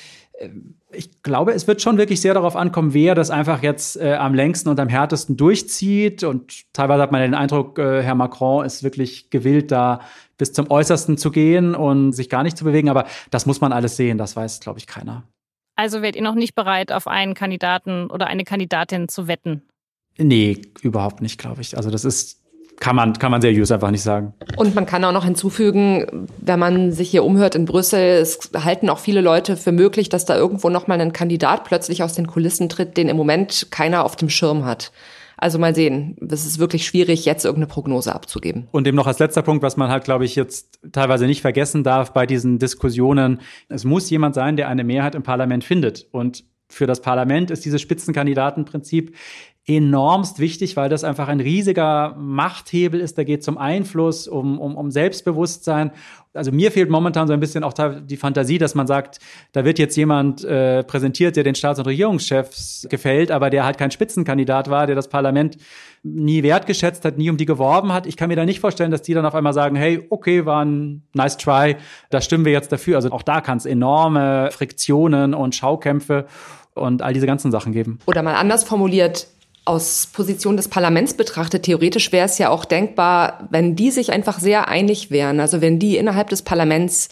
ich 0.97 1.21
glaube, 1.21 1.53
es 1.53 1.67
wird 1.67 1.81
schon 1.81 1.97
wirklich 1.97 2.19
sehr 2.19 2.33
darauf 2.33 2.55
ankommen, 2.55 2.93
wer 2.93 3.15
das 3.15 3.29
einfach 3.29 3.61
jetzt 3.61 3.97
äh, 3.97 4.15
am 4.15 4.33
längsten 4.33 4.69
und 4.69 4.79
am 4.79 4.89
härtesten 4.89 5.37
durchzieht. 5.37 6.23
Und 6.23 6.63
teilweise 6.73 7.01
hat 7.01 7.11
man 7.11 7.21
den 7.21 7.33
Eindruck, 7.33 7.77
äh, 7.79 8.01
Herr 8.01 8.15
Macron 8.15 8.65
ist 8.65 8.83
wirklich 8.83 9.29
gewillt, 9.29 9.71
da 9.71 10.01
bis 10.37 10.53
zum 10.53 10.69
Äußersten 10.69 11.17
zu 11.17 11.31
gehen 11.31 11.75
und 11.75 12.13
sich 12.13 12.29
gar 12.29 12.43
nicht 12.43 12.57
zu 12.57 12.65
bewegen. 12.65 12.89
Aber 12.89 13.05
das 13.31 13.45
muss 13.45 13.61
man 13.61 13.71
alles 13.71 13.95
sehen, 13.95 14.17
das 14.17 14.35
weiß, 14.35 14.59
glaube 14.59 14.79
ich, 14.79 14.87
keiner. 14.87 15.23
Also 15.75 16.01
wärt 16.01 16.15
ihr 16.15 16.23
noch 16.23 16.35
nicht 16.35 16.55
bereit, 16.55 16.91
auf 16.91 17.07
einen 17.07 17.35
Kandidaten 17.35 18.09
oder 18.09 18.27
eine 18.27 18.43
Kandidatin 18.43 19.07
zu 19.07 19.27
wetten? 19.27 19.61
Nee, 20.17 20.59
überhaupt 20.81 21.21
nicht, 21.21 21.39
glaube 21.39 21.61
ich. 21.61 21.77
Also 21.77 21.91
das 21.91 22.03
ist 22.03 22.43
kann 22.79 22.95
man, 22.95 23.13
kann 23.13 23.31
man 23.31 23.41
seriös 23.41 23.71
einfach 23.71 23.91
nicht 23.91 24.03
sagen. 24.03 24.33
Und 24.55 24.75
man 24.75 24.85
kann 24.85 25.03
auch 25.03 25.11
noch 25.11 25.25
hinzufügen, 25.25 26.27
wenn 26.39 26.59
man 26.59 26.91
sich 26.91 27.09
hier 27.09 27.23
umhört 27.23 27.55
in 27.55 27.65
Brüssel, 27.65 27.99
es 27.99 28.51
halten 28.55 28.89
auch 28.89 28.99
viele 28.99 29.21
Leute 29.21 29.57
für 29.57 29.71
möglich, 29.71 30.09
dass 30.09 30.25
da 30.25 30.35
irgendwo 30.35 30.69
nochmal 30.69 31.01
ein 31.01 31.13
Kandidat 31.13 31.63
plötzlich 31.63 32.03
aus 32.03 32.13
den 32.13 32.27
Kulissen 32.27 32.69
tritt, 32.69 32.97
den 32.97 33.09
im 33.09 33.17
Moment 33.17 33.67
keiner 33.71 34.05
auf 34.05 34.15
dem 34.15 34.29
Schirm 34.29 34.65
hat. 34.65 34.91
Also 35.39 35.59
mal 35.59 35.75
sehen, 35.75 36.17
es 36.29 36.47
ist 36.47 36.57
wirklich 36.57 36.85
schwierig, 36.85 37.25
jetzt 37.25 37.45
irgendeine 37.45 37.71
Prognose 37.71 38.13
abzugeben. 38.13 38.67
Und 38.71 38.87
eben 38.87 38.97
noch 38.97 39.05
als 39.05 39.19
letzter 39.19 39.43
Punkt, 39.43 39.61
was 39.61 39.77
man 39.77 39.91
halt, 39.91 40.03
glaube 40.03 40.25
ich, 40.25 40.35
jetzt 40.35 40.79
teilweise 40.91 41.27
nicht 41.27 41.41
vergessen 41.41 41.83
darf 41.83 42.11
bei 42.11 42.25
diesen 42.25 42.57
Diskussionen. 42.57 43.41
Es 43.69 43.85
muss 43.85 44.09
jemand 44.09 44.33
sein, 44.33 44.57
der 44.57 44.67
eine 44.67 44.83
Mehrheit 44.83 45.13
im 45.13 45.21
Parlament 45.21 45.63
findet. 45.63 46.07
Und 46.11 46.43
für 46.69 46.87
das 46.87 47.01
Parlament 47.01 47.51
ist 47.51 47.65
dieses 47.65 47.81
Spitzenkandidatenprinzip 47.81 49.15
enormst 49.69 50.39
wichtig, 50.39 50.77
weil 50.77 50.87
das 50.87 51.03
einfach 51.03 51.27
ein 51.27 51.41
riesiger 51.41 52.15
Machthebel 52.17 53.01
ist. 53.01 53.17
Da 53.17 53.25
geht 53.25 53.41
es 53.41 53.47
um 53.49 53.57
Einfluss, 53.57 54.25
um, 54.25 54.59
um, 54.59 54.77
um 54.77 54.91
Selbstbewusstsein. 54.91 55.91
Also 56.33 56.53
mir 56.53 56.71
fehlt 56.71 56.89
momentan 56.89 57.27
so 57.27 57.33
ein 57.33 57.41
bisschen 57.41 57.65
auch 57.65 57.73
die 57.73 58.15
Fantasie, 58.15 58.59
dass 58.59 58.75
man 58.75 58.87
sagt, 58.87 59.19
da 59.51 59.65
wird 59.65 59.77
jetzt 59.77 59.97
jemand 59.97 60.45
äh, 60.45 60.85
präsentiert, 60.85 61.35
der 61.35 61.43
den 61.43 61.55
Staats- 61.55 61.79
und 61.79 61.87
Regierungschefs 61.87 62.87
gefällt, 62.89 63.29
aber 63.29 63.49
der 63.49 63.65
halt 63.65 63.77
kein 63.77 63.91
Spitzenkandidat 63.91 64.69
war, 64.69 64.87
der 64.87 64.95
das 64.95 65.09
Parlament 65.09 65.57
nie 66.01 66.43
wertgeschätzt 66.43 67.03
hat, 67.03 67.17
nie 67.17 67.29
um 67.29 67.35
die 67.35 67.45
geworben 67.45 67.91
hat. 67.91 68.05
Ich 68.05 68.15
kann 68.15 68.29
mir 68.29 68.37
da 68.37 68.45
nicht 68.45 68.61
vorstellen, 68.61 68.91
dass 68.91 69.01
die 69.01 69.13
dann 69.13 69.25
auf 69.25 69.35
einmal 69.35 69.53
sagen, 69.53 69.75
hey, 69.75 70.05
okay, 70.09 70.45
war 70.45 70.63
ein 70.63 71.03
nice 71.13 71.35
try, 71.35 71.75
da 72.09 72.21
stimmen 72.21 72.45
wir 72.45 72.53
jetzt 72.53 72.71
dafür. 72.71 72.95
Also 72.95 73.11
auch 73.11 73.23
da 73.23 73.41
kann 73.41 73.57
es 73.57 73.65
enorme 73.65 74.49
Friktionen 74.51 75.33
und 75.33 75.55
Schaukämpfe 75.55 76.25
und 76.73 77.01
all 77.01 77.11
diese 77.11 77.25
ganzen 77.25 77.51
Sachen 77.51 77.73
geben. 77.73 77.99
Oder 78.05 78.23
mal 78.23 78.35
anders 78.35 78.63
formuliert, 78.63 79.27
aus 79.67 80.07
Position 80.11 80.57
des 80.57 80.67
Parlaments 80.67 81.13
betrachtet, 81.13 81.63
theoretisch 81.63 82.11
wäre 82.11 82.25
es 82.25 82.37
ja 82.37 82.49
auch 82.49 82.65
denkbar, 82.65 83.47
wenn 83.49 83.75
die 83.75 83.91
sich 83.91 84.11
einfach 84.11 84.39
sehr 84.39 84.67
einig 84.67 85.11
wären, 85.11 85.39
also 85.39 85.61
wenn 85.61 85.79
die 85.79 85.97
innerhalb 85.97 86.29
des 86.29 86.41
Parlaments 86.41 87.09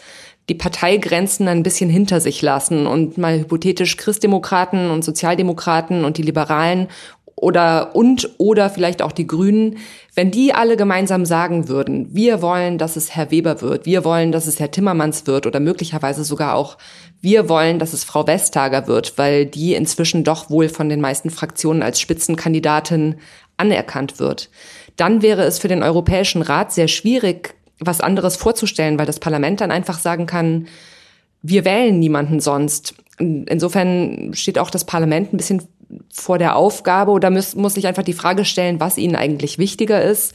die 0.48 0.56
Parteigrenzen 0.56 1.48
ein 1.48 1.64
bisschen 1.64 1.90
hinter 1.90 2.22
sich 2.22 2.42
lassen 2.42 2.86
und 2.86 3.18
mal 3.18 3.40
hypothetisch 3.40 3.98
Christdemokraten 3.98 4.92
und 4.92 5.04
Sozialdemokraten 5.04 6.06
und 6.06 6.18
die 6.18 6.22
Liberalen 6.22 6.88
oder 7.36 7.96
und 7.96 8.30
oder 8.38 8.70
vielleicht 8.70 9.02
auch 9.02 9.12
die 9.12 9.28
Grünen, 9.28 9.78
wenn 10.14 10.32
die 10.32 10.54
alle 10.54 10.78
gemeinsam 10.78 11.26
sagen 11.26 11.68
würden, 11.68 12.08
wir 12.16 12.42
wollen, 12.42 12.78
dass 12.78 12.96
es 12.96 13.16
Herr 13.16 13.30
Weber 13.30 13.62
wird, 13.62 13.86
wir 13.86 14.06
wollen, 14.06 14.32
dass 14.32 14.48
es 14.48 14.60
Herr 14.60 14.72
Timmermans 14.72 15.28
wird 15.28 15.46
oder 15.46 15.60
möglicherweise 15.60 16.24
sogar 16.24 16.56
auch 16.56 16.78
wir 17.22 17.50
wollen, 17.50 17.80
dass 17.80 17.94
es 17.94 18.04
Frau 18.04 18.28
Vestager 18.28 18.88
wird, 18.88 19.18
weil 19.18 19.48
die 19.48 19.74
inzwischen 19.74 20.24
doch 20.24 20.50
wohl 20.50 20.70
von 20.70 20.90
den 20.90 21.02
meisten 21.02 21.32
Fraktionen 21.32 21.82
als 21.82 22.00
Spitzenkandidatin 22.00 23.16
anerkannt 23.58 24.20
wird. 24.20 24.50
Dann 24.96 25.22
wäre 25.22 25.44
es 25.44 25.60
für 25.60 25.68
den 25.68 25.84
Europäischen 25.84 26.42
Rat 26.42 26.72
sehr 26.72 26.88
schwierig, 26.88 27.56
was 27.80 28.00
anderes 28.00 28.36
vorzustellen, 28.36 29.00
weil 29.00 29.08
das 29.08 29.20
Parlament 29.20 29.60
dann 29.60 29.72
einfach 29.72 29.98
sagen 29.98 30.28
kann, 30.28 30.68
wir 31.42 31.66
wählen 31.66 32.00
niemanden 32.00 32.40
sonst. 32.40 32.96
Insofern 33.18 34.34
steht 34.34 34.60
auch 34.60 34.70
das 34.70 34.86
Parlament 34.86 35.34
ein 35.34 35.38
bisschen 35.38 35.64
vor 36.14 36.38
der 36.38 36.56
Aufgabe 36.56 37.12
oder 37.12 37.30
muss, 37.30 37.56
muss 37.56 37.76
sich 37.76 37.88
einfach 37.88 38.04
die 38.04 38.14
Frage 38.14 38.46
stellen, 38.46 38.80
was 38.80 38.98
ihnen 38.98 39.16
eigentlich 39.16 39.58
wichtiger 39.58 40.02
ist. 40.02 40.34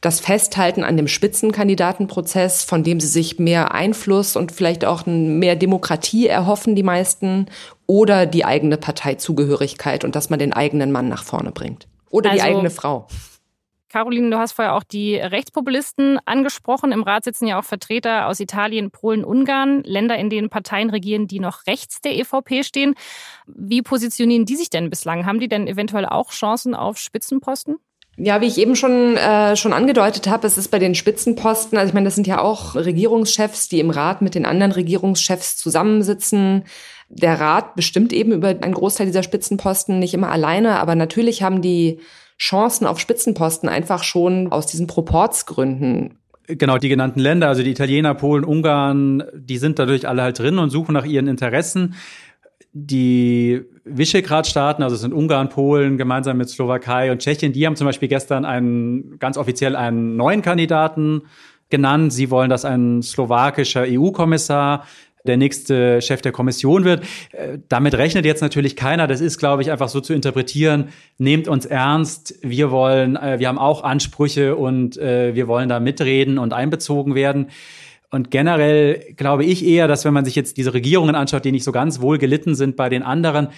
Das 0.00 0.20
Festhalten 0.20 0.84
an 0.84 0.96
dem 0.96 1.08
Spitzenkandidatenprozess, 1.08 2.64
von 2.64 2.84
dem 2.84 3.00
sie 3.00 3.06
sich 3.06 3.38
mehr 3.38 3.72
Einfluss 3.72 4.36
und 4.36 4.52
vielleicht 4.52 4.84
auch 4.84 5.06
mehr 5.06 5.56
Demokratie 5.56 6.26
erhoffen, 6.26 6.76
die 6.76 6.82
meisten, 6.82 7.46
oder 7.86 8.26
die 8.26 8.44
eigene 8.44 8.76
Parteizugehörigkeit 8.76 10.04
und 10.04 10.16
dass 10.16 10.28
man 10.28 10.38
den 10.38 10.52
eigenen 10.52 10.92
Mann 10.92 11.08
nach 11.08 11.22
vorne 11.22 11.52
bringt. 11.52 11.86
Oder 12.10 12.30
also, 12.30 12.44
die 12.44 12.50
eigene 12.50 12.70
Frau. 12.70 13.06
Caroline, 13.88 14.30
du 14.30 14.38
hast 14.38 14.52
vorher 14.52 14.74
auch 14.74 14.82
die 14.82 15.16
Rechtspopulisten 15.16 16.18
angesprochen. 16.24 16.92
Im 16.92 17.02
Rat 17.02 17.24
sitzen 17.24 17.46
ja 17.46 17.58
auch 17.58 17.64
Vertreter 17.64 18.26
aus 18.26 18.40
Italien, 18.40 18.90
Polen, 18.90 19.24
Ungarn, 19.24 19.82
Länder, 19.84 20.16
in 20.16 20.28
denen 20.28 20.50
Parteien 20.50 20.90
regieren, 20.90 21.28
die 21.28 21.40
noch 21.40 21.66
rechts 21.66 22.00
der 22.00 22.16
EVP 22.16 22.64
stehen. 22.64 22.94
Wie 23.46 23.82
positionieren 23.82 24.44
die 24.44 24.56
sich 24.56 24.70
denn 24.70 24.90
bislang? 24.90 25.24
Haben 25.24 25.40
die 25.40 25.48
denn 25.48 25.68
eventuell 25.68 26.06
auch 26.06 26.30
Chancen 26.30 26.74
auf 26.74 26.98
Spitzenposten? 26.98 27.76
Ja, 28.18 28.40
wie 28.40 28.46
ich 28.46 28.56
eben 28.56 28.76
schon 28.76 29.16
äh, 29.18 29.56
schon 29.56 29.74
angedeutet 29.74 30.26
habe, 30.26 30.46
es 30.46 30.56
ist 30.56 30.68
bei 30.68 30.78
den 30.78 30.94
Spitzenposten, 30.94 31.76
also 31.76 31.88
ich 31.88 31.94
meine, 31.94 32.06
das 32.06 32.14
sind 32.14 32.26
ja 32.26 32.40
auch 32.40 32.74
Regierungschefs, 32.74 33.68
die 33.68 33.78
im 33.78 33.90
Rat 33.90 34.22
mit 34.22 34.34
den 34.34 34.46
anderen 34.46 34.72
Regierungschefs 34.72 35.58
zusammensitzen. 35.58 36.64
Der 37.10 37.38
Rat 37.38 37.76
bestimmt 37.76 38.14
eben 38.14 38.32
über 38.32 38.48
einen 38.48 38.72
Großteil 38.72 39.06
dieser 39.06 39.22
Spitzenposten 39.22 39.98
nicht 39.98 40.14
immer 40.14 40.30
alleine, 40.30 40.80
aber 40.80 40.94
natürlich 40.94 41.42
haben 41.42 41.60
die 41.60 42.00
Chancen 42.38 42.86
auf 42.86 42.98
Spitzenposten 42.98 43.68
einfach 43.68 44.04
schon 44.04 44.52
aus 44.52 44.66
diesen 44.66 44.86
Proportsgründen 44.86 46.18
Genau, 46.48 46.78
die 46.78 46.88
genannten 46.88 47.18
Länder, 47.18 47.48
also 47.48 47.62
die 47.62 47.70
Italiener, 47.70 48.14
Polen, 48.14 48.44
Ungarn, 48.44 49.24
die 49.34 49.58
sind 49.58 49.78
dadurch 49.78 50.06
alle 50.06 50.22
halt 50.22 50.38
drin 50.38 50.58
und 50.58 50.70
suchen 50.70 50.92
nach 50.92 51.04
ihren 51.04 51.26
Interessen. 51.26 51.94
Die 52.72 53.62
Visegrad-Staaten, 53.84 54.82
also 54.82 54.94
es 54.94 55.00
sind 55.00 55.12
Ungarn, 55.12 55.48
Polen, 55.48 55.98
gemeinsam 55.98 56.36
mit 56.36 56.48
Slowakei 56.48 57.10
und 57.10 57.18
Tschechien, 57.18 57.52
die 57.52 57.66
haben 57.66 57.74
zum 57.74 57.86
Beispiel 57.86 58.08
gestern 58.08 58.44
einen, 58.44 59.18
ganz 59.18 59.38
offiziell 59.38 59.74
einen 59.74 60.16
neuen 60.16 60.42
Kandidaten 60.42 61.22
genannt. 61.68 62.12
Sie 62.12 62.30
wollen, 62.30 62.50
dass 62.50 62.64
ein 62.64 63.02
slowakischer 63.02 63.84
EU-Kommissar 63.86 64.86
der 65.26 65.36
nächste 65.36 66.00
Chef 66.00 66.22
der 66.22 66.32
Kommission 66.32 66.84
wird. 66.84 67.02
Äh, 67.32 67.58
damit 67.68 67.94
rechnet 67.94 68.24
jetzt 68.24 68.40
natürlich 68.40 68.76
keiner. 68.76 69.06
Das 69.06 69.20
ist, 69.20 69.38
glaube 69.38 69.62
ich, 69.62 69.70
einfach 69.70 69.88
so 69.88 70.00
zu 70.00 70.14
interpretieren. 70.14 70.88
Nehmt 71.18 71.48
uns 71.48 71.66
ernst. 71.66 72.34
Wir 72.42 72.70
wollen, 72.70 73.16
äh, 73.16 73.38
wir 73.38 73.48
haben 73.48 73.58
auch 73.58 73.84
Ansprüche 73.84 74.56
und 74.56 74.96
äh, 74.96 75.34
wir 75.34 75.48
wollen 75.48 75.68
da 75.68 75.80
mitreden 75.80 76.38
und 76.38 76.52
einbezogen 76.52 77.14
werden. 77.14 77.48
Und 78.10 78.30
generell 78.30 79.14
glaube 79.16 79.44
ich 79.44 79.66
eher, 79.66 79.88
dass 79.88 80.04
wenn 80.04 80.14
man 80.14 80.24
sich 80.24 80.36
jetzt 80.36 80.56
diese 80.56 80.72
Regierungen 80.72 81.14
anschaut, 81.14 81.44
die 81.44 81.52
nicht 81.52 81.64
so 81.64 81.72
ganz 81.72 82.00
wohl 82.00 82.18
gelitten 82.18 82.54
sind 82.54 82.76
bei 82.76 82.88
den 82.88 83.02
anderen, 83.02 83.48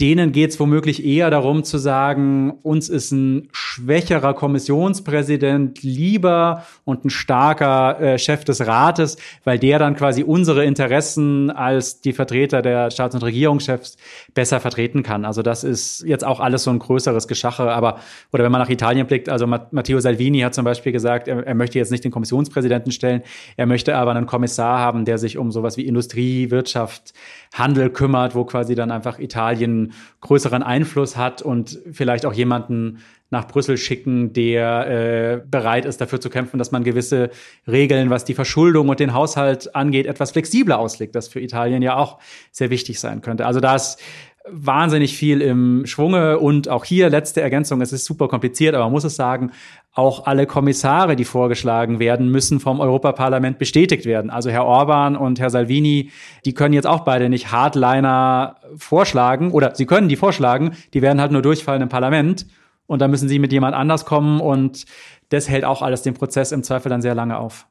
denen 0.00 0.32
geht 0.32 0.50
es 0.50 0.60
womöglich 0.60 1.04
eher 1.04 1.30
darum 1.30 1.62
zu 1.62 1.76
sagen, 1.76 2.52
uns 2.62 2.88
ist 2.88 3.12
ein 3.12 3.48
schwächerer 3.52 4.34
Kommissionspräsident 4.34 5.82
lieber 5.82 6.64
und 6.84 7.04
ein 7.04 7.10
starker 7.10 8.00
äh, 8.00 8.18
Chef 8.18 8.44
des 8.44 8.66
Rates, 8.66 9.18
weil 9.44 9.58
der 9.58 9.78
dann 9.78 9.96
quasi 9.96 10.22
unsere 10.22 10.64
Interessen 10.64 11.50
als 11.50 12.00
die 12.00 12.12
Vertreter 12.12 12.62
der 12.62 12.90
Staats- 12.90 13.14
und 13.14 13.22
Regierungschefs 13.22 13.98
besser 14.32 14.60
vertreten 14.60 15.02
kann. 15.02 15.24
Also 15.24 15.42
das 15.42 15.64
ist 15.64 16.02
jetzt 16.06 16.24
auch 16.24 16.40
alles 16.40 16.64
so 16.64 16.70
ein 16.70 16.78
größeres 16.78 17.28
Geschache. 17.28 17.70
Aber 17.70 17.98
oder 18.32 18.44
wenn 18.44 18.52
man 18.52 18.60
nach 18.60 18.70
Italien 18.70 19.06
blickt, 19.06 19.28
also 19.28 19.46
Matteo 19.46 20.00
Salvini 20.00 20.40
hat 20.40 20.54
zum 20.54 20.64
Beispiel 20.64 20.92
gesagt, 20.92 21.28
er, 21.28 21.46
er 21.46 21.54
möchte 21.54 21.78
jetzt 21.78 21.90
nicht 21.90 22.04
den 22.04 22.10
Kommissionspräsidenten 22.10 22.92
stellen, 22.92 23.22
er 23.56 23.66
möchte 23.66 23.96
aber 23.96 24.12
einen 24.12 24.26
Kommissar 24.26 24.78
haben, 24.78 25.04
der 25.04 25.18
sich 25.18 25.36
um 25.36 25.52
sowas 25.52 25.76
wie 25.76 25.86
Industrie, 25.86 26.50
Wirtschaft, 26.50 27.12
Handel 27.52 27.90
kümmert, 27.90 28.34
wo 28.34 28.44
quasi 28.44 28.74
dann 28.74 28.90
einfach 28.90 29.18
Italien 29.18 29.89
größeren 30.20 30.62
Einfluss 30.62 31.16
hat 31.16 31.42
und 31.42 31.78
vielleicht 31.92 32.26
auch 32.26 32.32
jemanden 32.32 32.98
nach 33.30 33.46
Brüssel 33.46 33.76
schicken, 33.76 34.32
der 34.32 34.86
äh, 34.88 35.48
bereit 35.48 35.84
ist, 35.84 36.00
dafür 36.00 36.20
zu 36.20 36.30
kämpfen, 36.30 36.58
dass 36.58 36.72
man 36.72 36.82
gewisse 36.82 37.30
Regeln, 37.66 38.10
was 38.10 38.24
die 38.24 38.34
Verschuldung 38.34 38.88
und 38.88 38.98
den 38.98 39.14
Haushalt 39.14 39.74
angeht, 39.74 40.06
etwas 40.06 40.32
flexibler 40.32 40.78
auslegt, 40.78 41.14
das 41.14 41.28
für 41.28 41.40
Italien 41.40 41.80
ja 41.80 41.96
auch 41.96 42.18
sehr 42.50 42.70
wichtig 42.70 42.98
sein 42.98 43.20
könnte. 43.22 43.46
Also 43.46 43.60
da 43.60 43.76
ist 43.76 44.00
wahnsinnig 44.48 45.16
viel 45.16 45.42
im 45.42 45.84
Schwunge 45.86 46.38
und 46.38 46.68
auch 46.68 46.84
hier 46.84 47.10
letzte 47.10 47.42
Ergänzung, 47.42 47.82
es 47.82 47.92
ist 47.92 48.06
super 48.06 48.26
kompliziert, 48.28 48.74
aber 48.74 48.84
man 48.84 48.92
muss 48.92 49.04
es 49.04 49.14
sagen, 49.14 49.52
auch 49.92 50.26
alle 50.26 50.46
Kommissare, 50.46 51.14
die 51.14 51.24
vorgeschlagen 51.24 51.98
werden, 51.98 52.30
müssen 52.30 52.58
vom 52.58 52.80
Europaparlament 52.80 53.58
bestätigt 53.58 54.06
werden. 54.06 54.30
Also 54.30 54.50
Herr 54.50 54.64
Orban 54.64 55.16
und 55.16 55.40
Herr 55.40 55.50
Salvini, 55.50 56.10
die 56.44 56.54
können 56.54 56.72
jetzt 56.72 56.86
auch 56.86 57.00
beide 57.00 57.28
nicht 57.28 57.52
Hardliner 57.52 58.56
vorschlagen 58.76 59.50
oder 59.50 59.74
sie 59.74 59.86
können 59.86 60.08
die 60.08 60.16
vorschlagen, 60.16 60.76
die 60.94 61.02
werden 61.02 61.20
halt 61.20 61.32
nur 61.32 61.42
durchfallen 61.42 61.82
im 61.82 61.88
Parlament 61.88 62.46
und 62.86 63.00
dann 63.00 63.10
müssen 63.10 63.28
sie 63.28 63.38
mit 63.38 63.52
jemand 63.52 63.74
anders 63.74 64.06
kommen 64.06 64.40
und 64.40 64.86
das 65.28 65.48
hält 65.48 65.64
auch 65.64 65.82
alles 65.82 66.02
den 66.02 66.14
Prozess 66.14 66.50
im 66.50 66.62
Zweifel 66.62 66.88
dann 66.88 67.02
sehr 67.02 67.14
lange 67.14 67.38
auf. 67.38 67.66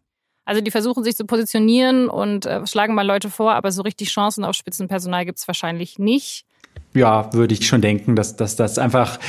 Also 0.45 0.61
die 0.61 0.71
versuchen 0.71 1.03
sich 1.03 1.15
zu 1.15 1.25
positionieren 1.25 2.09
und 2.09 2.45
äh, 2.45 2.65
schlagen 2.65 2.95
mal 2.95 3.05
Leute 3.05 3.29
vor, 3.29 3.53
aber 3.53 3.71
so 3.71 3.81
richtig 3.81 4.09
Chancen 4.09 4.43
auf 4.45 4.55
Spitzenpersonal 4.55 5.25
gibt 5.25 5.39
es 5.39 5.47
wahrscheinlich 5.47 5.99
nicht 5.99 6.45
ja, 6.93 7.31
würde 7.33 7.53
ich 7.53 7.67
schon 7.67 7.81
denken, 7.81 8.15
dass, 8.15 8.35
dass 8.35 8.55
das 8.55 8.79
einfach 8.79 9.19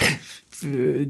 äh, 0.63 1.07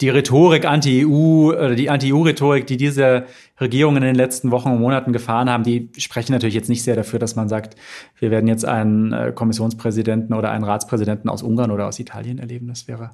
die 0.00 0.08
Rhetorik 0.10 0.64
anti-EU 0.64 1.48
oder 1.48 1.74
die 1.74 1.90
Anti-EU-Rhetorik, 1.90 2.66
die 2.66 2.76
diese 2.76 3.26
Regierungen 3.60 4.02
in 4.02 4.08
den 4.08 4.14
letzten 4.14 4.50
Wochen 4.50 4.70
und 4.70 4.80
Monaten 4.80 5.12
gefahren 5.12 5.50
haben, 5.50 5.64
die 5.64 5.90
sprechen 5.98 6.32
natürlich 6.32 6.54
jetzt 6.54 6.68
nicht 6.68 6.84
sehr 6.84 6.94
dafür, 6.94 7.18
dass 7.18 7.34
man 7.34 7.48
sagt, 7.48 7.74
wir 8.18 8.30
werden 8.30 8.46
jetzt 8.46 8.64
einen 8.64 9.12
äh, 9.12 9.32
Kommissionspräsidenten 9.34 10.34
oder 10.34 10.50
einen 10.52 10.64
Ratspräsidenten 10.64 11.28
aus 11.28 11.42
Ungarn 11.42 11.70
oder 11.70 11.88
aus 11.88 11.98
Italien 11.98 12.38
erleben. 12.38 12.68
Das 12.68 12.86
wäre, 12.86 13.10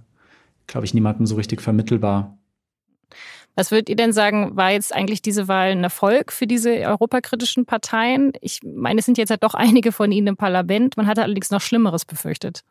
glaube 0.66 0.84
ich, 0.84 0.92
niemandem 0.92 1.26
so 1.26 1.36
richtig 1.36 1.62
vermittelbar. 1.62 2.36
Was 3.56 3.70
würdet 3.70 3.88
ihr 3.88 3.96
denn 3.96 4.12
sagen, 4.12 4.56
war 4.56 4.72
jetzt 4.72 4.94
eigentlich 4.94 5.22
diese 5.22 5.46
Wahl 5.46 5.70
ein 5.70 5.84
Erfolg 5.84 6.32
für 6.32 6.46
diese 6.46 6.70
europakritischen 6.70 7.66
Parteien? 7.66 8.32
Ich 8.40 8.60
meine, 8.64 8.98
es 8.98 9.06
sind 9.06 9.16
jetzt 9.16 9.30
ja 9.30 9.36
doch 9.36 9.54
einige 9.54 9.92
von 9.92 10.10
ihnen 10.10 10.26
im 10.26 10.36
Parlament. 10.36 10.96
Man 10.96 11.06
hatte 11.06 11.22
allerdings 11.22 11.50
noch 11.50 11.60
Schlimmeres 11.60 12.04
befürchtet. 12.04 12.62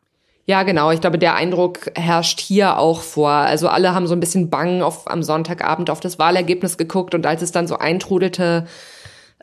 Ja, 0.46 0.62
genau. 0.62 0.90
Ich 0.90 1.00
glaube, 1.00 1.18
der 1.18 1.34
Eindruck 1.34 1.90
herrscht 1.94 2.40
hier 2.40 2.78
auch 2.78 3.00
vor. 3.00 3.30
Also 3.30 3.68
alle 3.68 3.94
haben 3.94 4.06
so 4.06 4.14
ein 4.14 4.20
bisschen 4.20 4.50
bang 4.50 4.82
auf, 4.82 5.10
am 5.10 5.22
Sonntagabend 5.22 5.88
auf 5.88 6.00
das 6.00 6.18
Wahlergebnis 6.18 6.76
geguckt 6.76 7.14
und 7.14 7.24
als 7.24 7.40
es 7.40 7.52
dann 7.52 7.66
so 7.66 7.78
eintrudelte, 7.78 8.66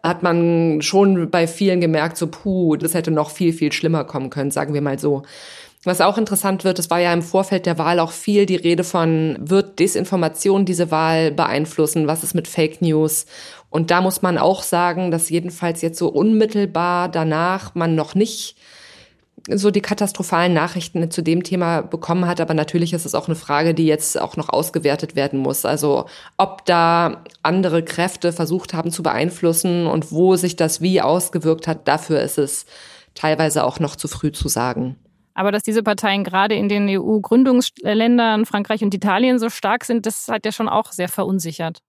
hat 0.04 0.24
man 0.24 0.82
schon 0.82 1.30
bei 1.30 1.48
vielen 1.48 1.82
gemerkt, 1.82 2.18
so 2.18 2.28
puh, 2.28 2.76
das 2.76 2.94
hätte 2.94 3.12
noch 3.12 3.30
viel, 3.30 3.54
viel 3.54 3.72
schlimmer 3.72 4.04
kommen 4.04 4.30
können, 4.30 4.52
sagen 4.52 4.74
wir 4.74 4.82
mal 4.82 5.00
so. 5.00 5.24
Was 5.84 6.02
auch 6.02 6.20
interessant 6.20 6.64
wird, 6.64 6.78
es 6.78 6.92
war 6.92 7.00
ja 7.00 7.12
im 7.12 7.24
Vorfeld 7.24 7.66
der 7.66 7.80
Wahl 7.80 8.00
auch 8.00 8.12
viel 8.12 8.46
die 8.46 8.56
Rede 8.56 8.84
von, 8.84 9.38
wird 9.40 9.80
Desinformation 9.80 10.66
diese 10.66 10.92
Wahl 10.92 11.32
beeinflussen? 11.32 12.06
Was 12.06 12.24
ist 12.24 12.36
mit 12.36 12.48
Fake 12.48 12.82
News? 12.84 13.26
Und 13.72 13.90
da 13.90 14.02
muss 14.02 14.22
man 14.22 14.38
auch 14.38 14.62
sagen, 14.62 15.10
dass 15.10 15.30
jedenfalls 15.30 15.82
jetzt 15.82 15.98
so 15.98 16.10
unmittelbar 16.10 17.10
danach 17.10 17.74
man 17.74 17.96
noch 17.96 18.14
nicht 18.14 18.58
so 19.50 19.72
die 19.72 19.82
katastrophalen 19.82 20.54
Nachrichten 20.54 21.10
zu 21.10 21.22
dem 21.24 21.44
Thema 21.44 21.82
bekommen 21.82 22.28
hat. 22.28 22.40
Aber 22.40 22.54
natürlich 22.54 22.94
ist 22.94 23.06
es 23.06 23.16
auch 23.16 23.28
eine 23.28 23.36
Frage, 23.36 23.74
die 23.74 23.86
jetzt 23.86 24.20
auch 24.20 24.38
noch 24.38 24.50
ausgewertet 24.50 25.16
werden 25.16 25.40
muss. 25.40 25.66
Also 25.66 26.06
ob 26.38 26.66
da 26.66 27.24
andere 27.42 27.84
Kräfte 27.84 28.34
versucht 28.34 28.74
haben 28.74 28.92
zu 28.92 29.04
beeinflussen 29.04 29.88
und 29.88 30.12
wo 30.12 30.36
sich 30.36 30.56
das 30.56 30.82
wie 30.82 31.02
ausgewirkt 31.02 31.68
hat, 31.68 31.88
dafür 31.88 32.22
ist 32.22 32.38
es 32.38 32.66
teilweise 33.16 33.64
auch 33.64 33.80
noch 33.80 33.96
zu 33.96 34.08
früh 34.08 34.32
zu 34.32 34.48
sagen. 34.48 34.96
Aber 35.34 35.52
dass 35.52 35.64
diese 35.64 35.82
Parteien 35.82 36.24
gerade 36.24 36.56
in 36.56 36.68
den 36.68 36.88
EU-Gründungsländern 36.90 38.46
Frankreich 38.46 38.84
und 38.84 38.94
Italien 38.94 39.40
so 39.40 39.50
stark 39.50 39.86
sind, 39.86 40.06
das 40.06 40.28
hat 40.28 40.46
ja 40.46 40.52
schon 40.52 40.70
auch 40.70 40.92
sehr 40.92 41.08
verunsichert. 41.08 41.80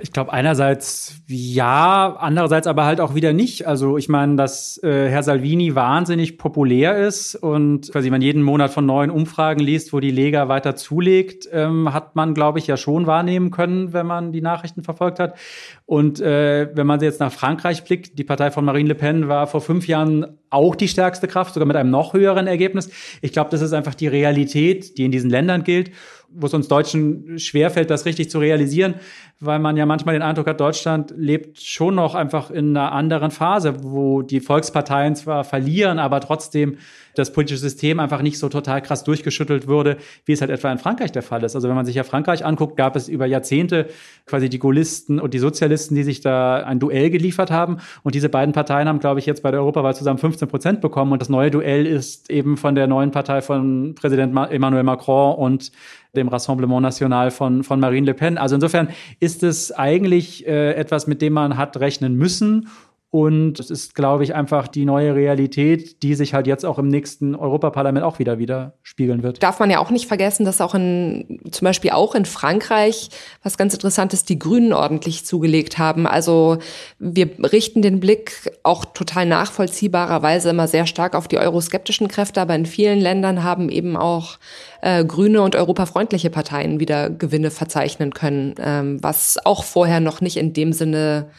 Ich 0.00 0.12
glaube 0.12 0.32
einerseits 0.32 1.22
ja, 1.26 2.16
andererseits 2.18 2.66
aber 2.66 2.84
halt 2.84 3.00
auch 3.00 3.14
wieder 3.14 3.32
nicht. 3.32 3.66
Also 3.66 3.96
ich 3.96 4.08
meine, 4.08 4.36
dass 4.36 4.82
äh, 4.82 5.08
Herr 5.08 5.22
Salvini 5.22 5.74
wahnsinnig 5.74 6.36
populär 6.36 6.98
ist 6.98 7.34
und 7.36 7.90
quasi 7.92 8.10
man 8.10 8.20
jeden 8.20 8.42
Monat 8.42 8.70
von 8.72 8.84
neuen 8.84 9.10
Umfragen 9.10 9.60
liest, 9.60 9.92
wo 9.92 10.00
die 10.00 10.10
Lega 10.10 10.48
weiter 10.48 10.76
zulegt, 10.76 11.48
ähm, 11.52 11.92
hat 11.92 12.16
man, 12.16 12.34
glaube 12.34 12.58
ich, 12.58 12.66
ja 12.66 12.76
schon 12.76 13.06
wahrnehmen 13.06 13.50
können, 13.50 13.92
wenn 13.92 14.06
man 14.06 14.32
die 14.32 14.42
Nachrichten 14.42 14.82
verfolgt 14.82 15.20
hat. 15.20 15.38
Und 15.86 16.20
äh, 16.20 16.68
wenn 16.74 16.86
man 16.86 17.00
jetzt 17.00 17.20
nach 17.20 17.32
Frankreich 17.32 17.84
blickt, 17.84 18.18
die 18.18 18.24
Partei 18.24 18.50
von 18.50 18.64
Marine 18.64 18.88
Le 18.88 18.94
Pen 18.94 19.28
war 19.28 19.46
vor 19.46 19.60
fünf 19.60 19.86
Jahren 19.86 20.38
auch 20.50 20.74
die 20.74 20.88
stärkste 20.88 21.28
Kraft, 21.28 21.54
sogar 21.54 21.66
mit 21.66 21.76
einem 21.76 21.90
noch 21.90 22.14
höheren 22.14 22.46
Ergebnis. 22.46 22.90
Ich 23.22 23.32
glaube, 23.32 23.50
das 23.50 23.60
ist 23.60 23.72
einfach 23.72 23.94
die 23.94 24.08
Realität, 24.08 24.98
die 24.98 25.04
in 25.04 25.10
diesen 25.10 25.30
Ländern 25.30 25.64
gilt 25.64 25.90
wo 26.34 26.46
es 26.46 26.54
uns 26.54 26.68
Deutschen 26.68 27.38
schwerfällt, 27.38 27.90
das 27.90 28.06
richtig 28.06 28.30
zu 28.30 28.38
realisieren, 28.38 28.94
weil 29.40 29.58
man 29.58 29.76
ja 29.76 29.86
manchmal 29.86 30.14
den 30.14 30.22
Eindruck 30.22 30.46
hat, 30.46 30.60
Deutschland 30.60 31.14
lebt 31.16 31.60
schon 31.60 31.94
noch 31.94 32.14
einfach 32.14 32.50
in 32.50 32.76
einer 32.76 32.92
anderen 32.92 33.30
Phase, 33.30 33.82
wo 33.82 34.22
die 34.22 34.40
Volksparteien 34.40 35.16
zwar 35.16 35.44
verlieren, 35.44 35.98
aber 35.98 36.20
trotzdem 36.20 36.78
das 37.14 37.32
politische 37.32 37.58
System 37.58 38.00
einfach 38.00 38.22
nicht 38.22 38.38
so 38.38 38.48
total 38.48 38.82
krass 38.82 39.04
durchgeschüttelt 39.04 39.66
würde, 39.66 39.96
wie 40.24 40.32
es 40.32 40.40
halt 40.40 40.50
etwa 40.50 40.70
in 40.70 40.78
Frankreich 40.78 41.12
der 41.12 41.22
Fall 41.22 41.42
ist. 41.44 41.54
Also 41.54 41.68
wenn 41.68 41.76
man 41.76 41.86
sich 41.86 41.96
ja 41.96 42.04
Frankreich 42.04 42.44
anguckt, 42.44 42.76
gab 42.76 42.96
es 42.96 43.08
über 43.08 43.26
Jahrzehnte 43.26 43.88
quasi 44.26 44.48
die 44.48 44.58
Gaullisten 44.58 45.20
und 45.20 45.34
die 45.34 45.38
Sozialisten, 45.38 45.94
die 45.94 46.02
sich 46.02 46.20
da 46.20 46.56
ein 46.56 46.78
Duell 46.78 47.10
geliefert 47.10 47.50
haben. 47.50 47.78
Und 48.02 48.14
diese 48.14 48.28
beiden 48.28 48.52
Parteien 48.52 48.88
haben, 48.88 48.98
glaube 48.98 49.20
ich, 49.20 49.26
jetzt 49.26 49.42
bei 49.42 49.50
der 49.50 49.60
Europawahl 49.60 49.94
zusammen 49.94 50.18
15 50.18 50.48
Prozent 50.48 50.80
bekommen. 50.80 51.12
Und 51.12 51.20
das 51.20 51.28
neue 51.28 51.50
Duell 51.50 51.86
ist 51.86 52.30
eben 52.30 52.56
von 52.56 52.74
der 52.74 52.86
neuen 52.86 53.10
Partei 53.10 53.42
von 53.42 53.94
Präsident 53.94 54.36
Emmanuel 54.50 54.82
Macron 54.82 55.34
und 55.36 55.72
dem 56.14 56.28
Rassemblement 56.28 56.82
National 56.82 57.30
von, 57.30 57.64
von 57.64 57.80
Marine 57.80 58.06
Le 58.06 58.14
Pen. 58.14 58.38
Also 58.38 58.54
insofern 58.54 58.88
ist 59.20 59.42
es 59.42 59.72
eigentlich 59.72 60.46
äh, 60.46 60.74
etwas, 60.74 61.06
mit 61.06 61.22
dem 61.22 61.32
man 61.32 61.56
hat 61.56 61.76
rechnen 61.78 62.16
müssen. 62.16 62.68
Und 63.14 63.60
es 63.60 63.70
ist, 63.70 63.94
glaube 63.94 64.24
ich, 64.24 64.34
einfach 64.34 64.66
die 64.66 64.84
neue 64.84 65.14
Realität, 65.14 66.02
die 66.02 66.16
sich 66.16 66.34
halt 66.34 66.48
jetzt 66.48 66.66
auch 66.66 66.80
im 66.80 66.88
nächsten 66.88 67.36
Europaparlament 67.36 68.04
auch 68.04 68.18
wieder 68.18 68.40
widerspiegeln 68.40 69.22
wird. 69.22 69.40
Darf 69.40 69.60
man 69.60 69.70
ja 69.70 69.78
auch 69.78 69.92
nicht 69.92 70.08
vergessen, 70.08 70.44
dass 70.44 70.60
auch 70.60 70.74
in, 70.74 71.40
zum 71.52 71.64
Beispiel 71.64 71.92
auch 71.92 72.16
in 72.16 72.24
Frankreich, 72.24 73.10
was 73.44 73.56
ganz 73.56 73.72
interessant 73.72 74.14
ist, 74.14 74.30
die 74.30 74.38
Grünen 74.40 74.72
ordentlich 74.72 75.24
zugelegt 75.24 75.78
haben. 75.78 76.08
Also 76.08 76.58
wir 76.98 77.30
richten 77.38 77.82
den 77.82 78.00
Blick 78.00 78.50
auch 78.64 78.84
total 78.84 79.26
nachvollziehbarerweise 79.26 80.50
immer 80.50 80.66
sehr 80.66 80.86
stark 80.86 81.14
auf 81.14 81.28
die 81.28 81.38
euroskeptischen 81.38 82.08
Kräfte, 82.08 82.40
aber 82.40 82.56
in 82.56 82.66
vielen 82.66 82.98
Ländern 82.98 83.44
haben 83.44 83.68
eben 83.68 83.96
auch 83.96 84.38
äh, 84.82 85.04
grüne 85.04 85.40
und 85.42 85.54
europafreundliche 85.54 86.30
Parteien 86.30 86.80
wieder 86.80 87.10
Gewinne 87.10 87.52
verzeichnen 87.52 88.12
können, 88.12 88.56
ähm, 88.58 89.00
was 89.04 89.38
auch 89.44 89.62
vorher 89.62 90.00
noch 90.00 90.20
nicht 90.20 90.36
in 90.36 90.52
dem 90.52 90.72
Sinne 90.72 91.30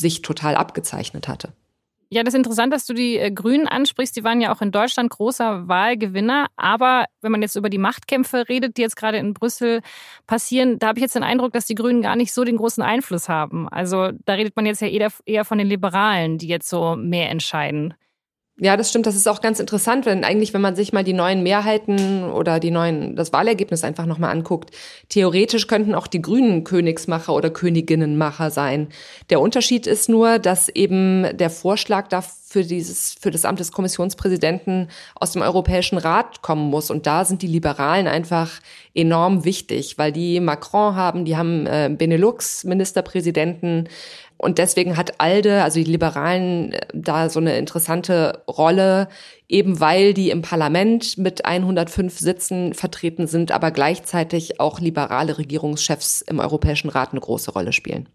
sich 0.00 0.22
total 0.22 0.56
abgezeichnet 0.56 1.28
hatte. 1.28 1.52
Ja, 2.12 2.24
das 2.24 2.34
ist 2.34 2.38
interessant, 2.38 2.72
dass 2.72 2.86
du 2.86 2.92
die 2.92 3.18
äh, 3.18 3.30
Grünen 3.30 3.68
ansprichst. 3.68 4.16
Die 4.16 4.24
waren 4.24 4.40
ja 4.40 4.52
auch 4.52 4.60
in 4.60 4.72
Deutschland 4.72 5.10
großer 5.10 5.68
Wahlgewinner. 5.68 6.48
Aber 6.56 7.04
wenn 7.20 7.30
man 7.30 7.40
jetzt 7.40 7.54
über 7.54 7.70
die 7.70 7.78
Machtkämpfe 7.78 8.48
redet, 8.48 8.76
die 8.76 8.82
jetzt 8.82 8.96
gerade 8.96 9.18
in 9.18 9.32
Brüssel 9.32 9.80
passieren, 10.26 10.80
da 10.80 10.88
habe 10.88 10.98
ich 10.98 11.02
jetzt 11.02 11.14
den 11.14 11.22
Eindruck, 11.22 11.52
dass 11.52 11.66
die 11.66 11.76
Grünen 11.76 12.02
gar 12.02 12.16
nicht 12.16 12.32
so 12.32 12.42
den 12.42 12.56
großen 12.56 12.82
Einfluss 12.82 13.28
haben. 13.28 13.68
Also 13.68 14.10
da 14.24 14.32
redet 14.32 14.56
man 14.56 14.66
jetzt 14.66 14.80
ja 14.80 14.88
eher, 14.88 15.12
eher 15.24 15.44
von 15.44 15.58
den 15.58 15.68
Liberalen, 15.68 16.36
die 16.36 16.48
jetzt 16.48 16.68
so 16.68 16.96
mehr 16.96 17.30
entscheiden. 17.30 17.94
Ja, 18.62 18.76
das 18.76 18.90
stimmt. 18.90 19.06
Das 19.06 19.16
ist 19.16 19.26
auch 19.26 19.40
ganz 19.40 19.58
interessant, 19.58 20.04
wenn 20.04 20.22
eigentlich, 20.22 20.52
wenn 20.52 20.60
man 20.60 20.76
sich 20.76 20.92
mal 20.92 21.02
die 21.02 21.14
neuen 21.14 21.42
Mehrheiten 21.42 22.24
oder 22.24 22.60
die 22.60 22.70
neuen, 22.70 23.16
das 23.16 23.32
Wahlergebnis 23.32 23.84
einfach 23.84 24.04
nochmal 24.04 24.32
anguckt, 24.32 24.70
theoretisch 25.08 25.66
könnten 25.66 25.94
auch 25.94 26.06
die 26.06 26.20
Grünen 26.20 26.62
Königsmacher 26.62 27.34
oder 27.34 27.48
Königinnenmacher 27.48 28.50
sein. 28.50 28.88
Der 29.30 29.40
Unterschied 29.40 29.86
ist 29.86 30.10
nur, 30.10 30.38
dass 30.38 30.68
eben 30.68 31.26
der 31.38 31.48
Vorschlag 31.48 32.08
dafür 32.08 32.40
für 32.50 32.64
dieses, 32.64 33.14
für 33.14 33.30
das 33.30 33.44
Amt 33.44 33.60
des 33.60 33.70
Kommissionspräsidenten 33.70 34.88
aus 35.14 35.32
dem 35.32 35.42
Europäischen 35.42 35.98
Rat 35.98 36.42
kommen 36.42 36.68
muss. 36.68 36.90
Und 36.90 37.06
da 37.06 37.24
sind 37.24 37.42
die 37.42 37.46
Liberalen 37.46 38.08
einfach 38.08 38.50
enorm 38.92 39.44
wichtig, 39.44 39.98
weil 39.98 40.10
die 40.10 40.40
Macron 40.40 40.96
haben, 40.96 41.24
die 41.24 41.36
haben 41.36 41.66
äh, 41.66 41.88
Benelux-Ministerpräsidenten, 41.96 43.88
und 44.40 44.56
deswegen 44.56 44.96
hat 44.96 45.20
ALDE, 45.20 45.62
also 45.62 45.78
die 45.78 45.90
Liberalen, 45.90 46.72
äh, 46.72 46.80
da 46.94 47.28
so 47.28 47.40
eine 47.40 47.58
interessante 47.58 48.42
Rolle, 48.48 49.08
eben 49.48 49.80
weil 49.80 50.14
die 50.14 50.30
im 50.30 50.40
Parlament 50.40 51.18
mit 51.18 51.44
105 51.44 52.18
Sitzen 52.18 52.72
vertreten 52.72 53.26
sind, 53.26 53.52
aber 53.52 53.70
gleichzeitig 53.70 54.58
auch 54.58 54.80
liberale 54.80 55.36
Regierungschefs 55.36 56.22
im 56.22 56.38
Europäischen 56.38 56.88
Rat 56.88 57.10
eine 57.10 57.20
große 57.20 57.50
Rolle 57.50 57.74
spielen. 57.74 58.08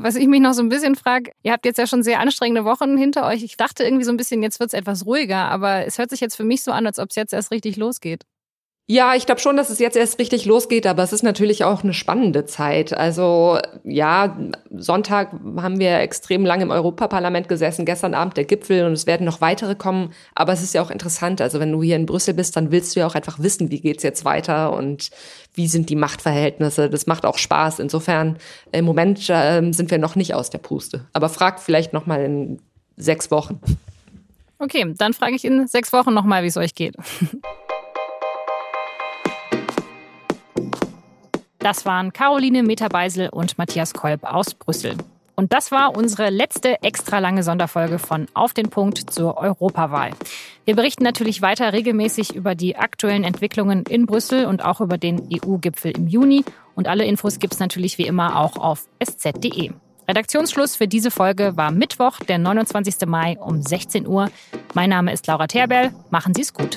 Was 0.00 0.16
ich 0.16 0.26
mich 0.26 0.40
noch 0.40 0.52
so 0.52 0.62
ein 0.62 0.68
bisschen 0.68 0.96
frage, 0.96 1.32
ihr 1.42 1.52
habt 1.52 1.64
jetzt 1.64 1.78
ja 1.78 1.86
schon 1.86 2.02
sehr 2.02 2.20
anstrengende 2.20 2.64
Wochen 2.64 2.98
hinter 2.98 3.26
euch. 3.26 3.42
Ich 3.42 3.56
dachte 3.56 3.84
irgendwie 3.84 4.04
so 4.04 4.12
ein 4.12 4.18
bisschen, 4.18 4.42
jetzt 4.42 4.60
wird 4.60 4.68
es 4.68 4.74
etwas 4.74 5.06
ruhiger, 5.06 5.48
aber 5.50 5.86
es 5.86 5.98
hört 5.98 6.10
sich 6.10 6.20
jetzt 6.20 6.36
für 6.36 6.44
mich 6.44 6.62
so 6.62 6.72
an, 6.72 6.86
als 6.86 6.98
ob 6.98 7.08
es 7.08 7.16
jetzt 7.16 7.32
erst 7.32 7.50
richtig 7.50 7.76
losgeht. 7.76 8.24
Ja, 8.86 9.14
ich 9.14 9.24
glaube 9.24 9.40
schon, 9.40 9.56
dass 9.56 9.70
es 9.70 9.78
jetzt 9.78 9.96
erst 9.96 10.18
richtig 10.18 10.44
losgeht, 10.44 10.86
aber 10.86 11.02
es 11.02 11.14
ist 11.14 11.22
natürlich 11.22 11.64
auch 11.64 11.82
eine 11.82 11.94
spannende 11.94 12.44
Zeit. 12.44 12.92
Also 12.92 13.58
ja, 13.82 14.36
Sonntag 14.70 15.32
haben 15.56 15.78
wir 15.78 16.00
extrem 16.00 16.44
lange 16.44 16.64
im 16.64 16.70
Europaparlament 16.70 17.48
gesessen, 17.48 17.86
gestern 17.86 18.12
Abend 18.12 18.36
der 18.36 18.44
Gipfel 18.44 18.84
und 18.84 18.92
es 18.92 19.06
werden 19.06 19.24
noch 19.24 19.40
weitere 19.40 19.74
kommen. 19.74 20.12
Aber 20.34 20.52
es 20.52 20.62
ist 20.62 20.74
ja 20.74 20.82
auch 20.82 20.90
interessant. 20.90 21.40
Also 21.40 21.60
wenn 21.60 21.72
du 21.72 21.82
hier 21.82 21.96
in 21.96 22.04
Brüssel 22.04 22.34
bist, 22.34 22.56
dann 22.56 22.72
willst 22.72 22.94
du 22.94 23.00
ja 23.00 23.06
auch 23.06 23.14
einfach 23.14 23.38
wissen, 23.38 23.70
wie 23.70 23.80
geht's 23.80 24.02
jetzt 24.02 24.26
weiter 24.26 24.74
und 24.74 25.08
wie 25.54 25.66
sind 25.66 25.88
die 25.88 25.96
Machtverhältnisse. 25.96 26.90
Das 26.90 27.06
macht 27.06 27.24
auch 27.24 27.38
Spaß. 27.38 27.78
Insofern 27.78 28.36
im 28.70 28.84
Moment 28.84 29.30
äh, 29.30 29.62
sind 29.72 29.90
wir 29.90 29.98
noch 29.98 30.14
nicht 30.14 30.34
aus 30.34 30.50
der 30.50 30.58
Puste. 30.58 31.06
Aber 31.14 31.30
fragt 31.30 31.60
vielleicht 31.60 31.94
noch 31.94 32.04
mal 32.04 32.22
in 32.22 32.60
sechs 32.98 33.30
Wochen. 33.30 33.60
Okay, 34.58 34.84
dann 34.98 35.14
frage 35.14 35.36
ich 35.36 35.44
in 35.46 35.66
sechs 35.68 35.90
Wochen 35.94 36.12
noch 36.12 36.24
mal, 36.24 36.42
wie 36.42 36.48
es 36.48 36.58
euch 36.58 36.74
geht. 36.74 36.96
Das 41.64 41.86
waren 41.86 42.12
Caroline 42.12 42.62
Meterbeisel 42.62 43.30
und 43.30 43.56
Matthias 43.56 43.94
Kolb 43.94 44.24
aus 44.24 44.52
Brüssel. 44.52 44.98
Und 45.34 45.54
das 45.54 45.72
war 45.72 45.96
unsere 45.96 46.28
letzte 46.28 46.82
extra 46.82 47.20
lange 47.20 47.42
Sonderfolge 47.42 47.98
von 47.98 48.26
Auf 48.34 48.52
den 48.52 48.68
Punkt 48.68 49.10
zur 49.10 49.38
Europawahl. 49.38 50.10
Wir 50.66 50.76
berichten 50.76 51.04
natürlich 51.04 51.40
weiter 51.40 51.72
regelmäßig 51.72 52.34
über 52.34 52.54
die 52.54 52.76
aktuellen 52.76 53.24
Entwicklungen 53.24 53.84
in 53.88 54.04
Brüssel 54.04 54.44
und 54.44 54.62
auch 54.62 54.82
über 54.82 54.98
den 54.98 55.26
EU-Gipfel 55.32 55.92
im 55.92 56.06
Juni. 56.06 56.44
Und 56.74 56.86
alle 56.86 57.06
Infos 57.06 57.38
gibt 57.38 57.54
es 57.54 57.60
natürlich 57.60 57.96
wie 57.96 58.06
immer 58.06 58.38
auch 58.38 58.58
auf 58.58 58.86
sz.de. 59.02 59.72
Redaktionsschluss 60.06 60.76
für 60.76 60.86
diese 60.86 61.10
Folge 61.10 61.56
war 61.56 61.70
Mittwoch, 61.70 62.18
der 62.18 62.36
29. 62.36 63.06
Mai 63.06 63.38
um 63.40 63.62
16 63.62 64.06
Uhr. 64.06 64.28
Mein 64.74 64.90
Name 64.90 65.14
ist 65.14 65.26
Laura 65.28 65.46
Terberl. 65.46 65.94
Machen 66.10 66.34
Sie 66.34 66.42
es 66.42 66.52
gut. 66.52 66.76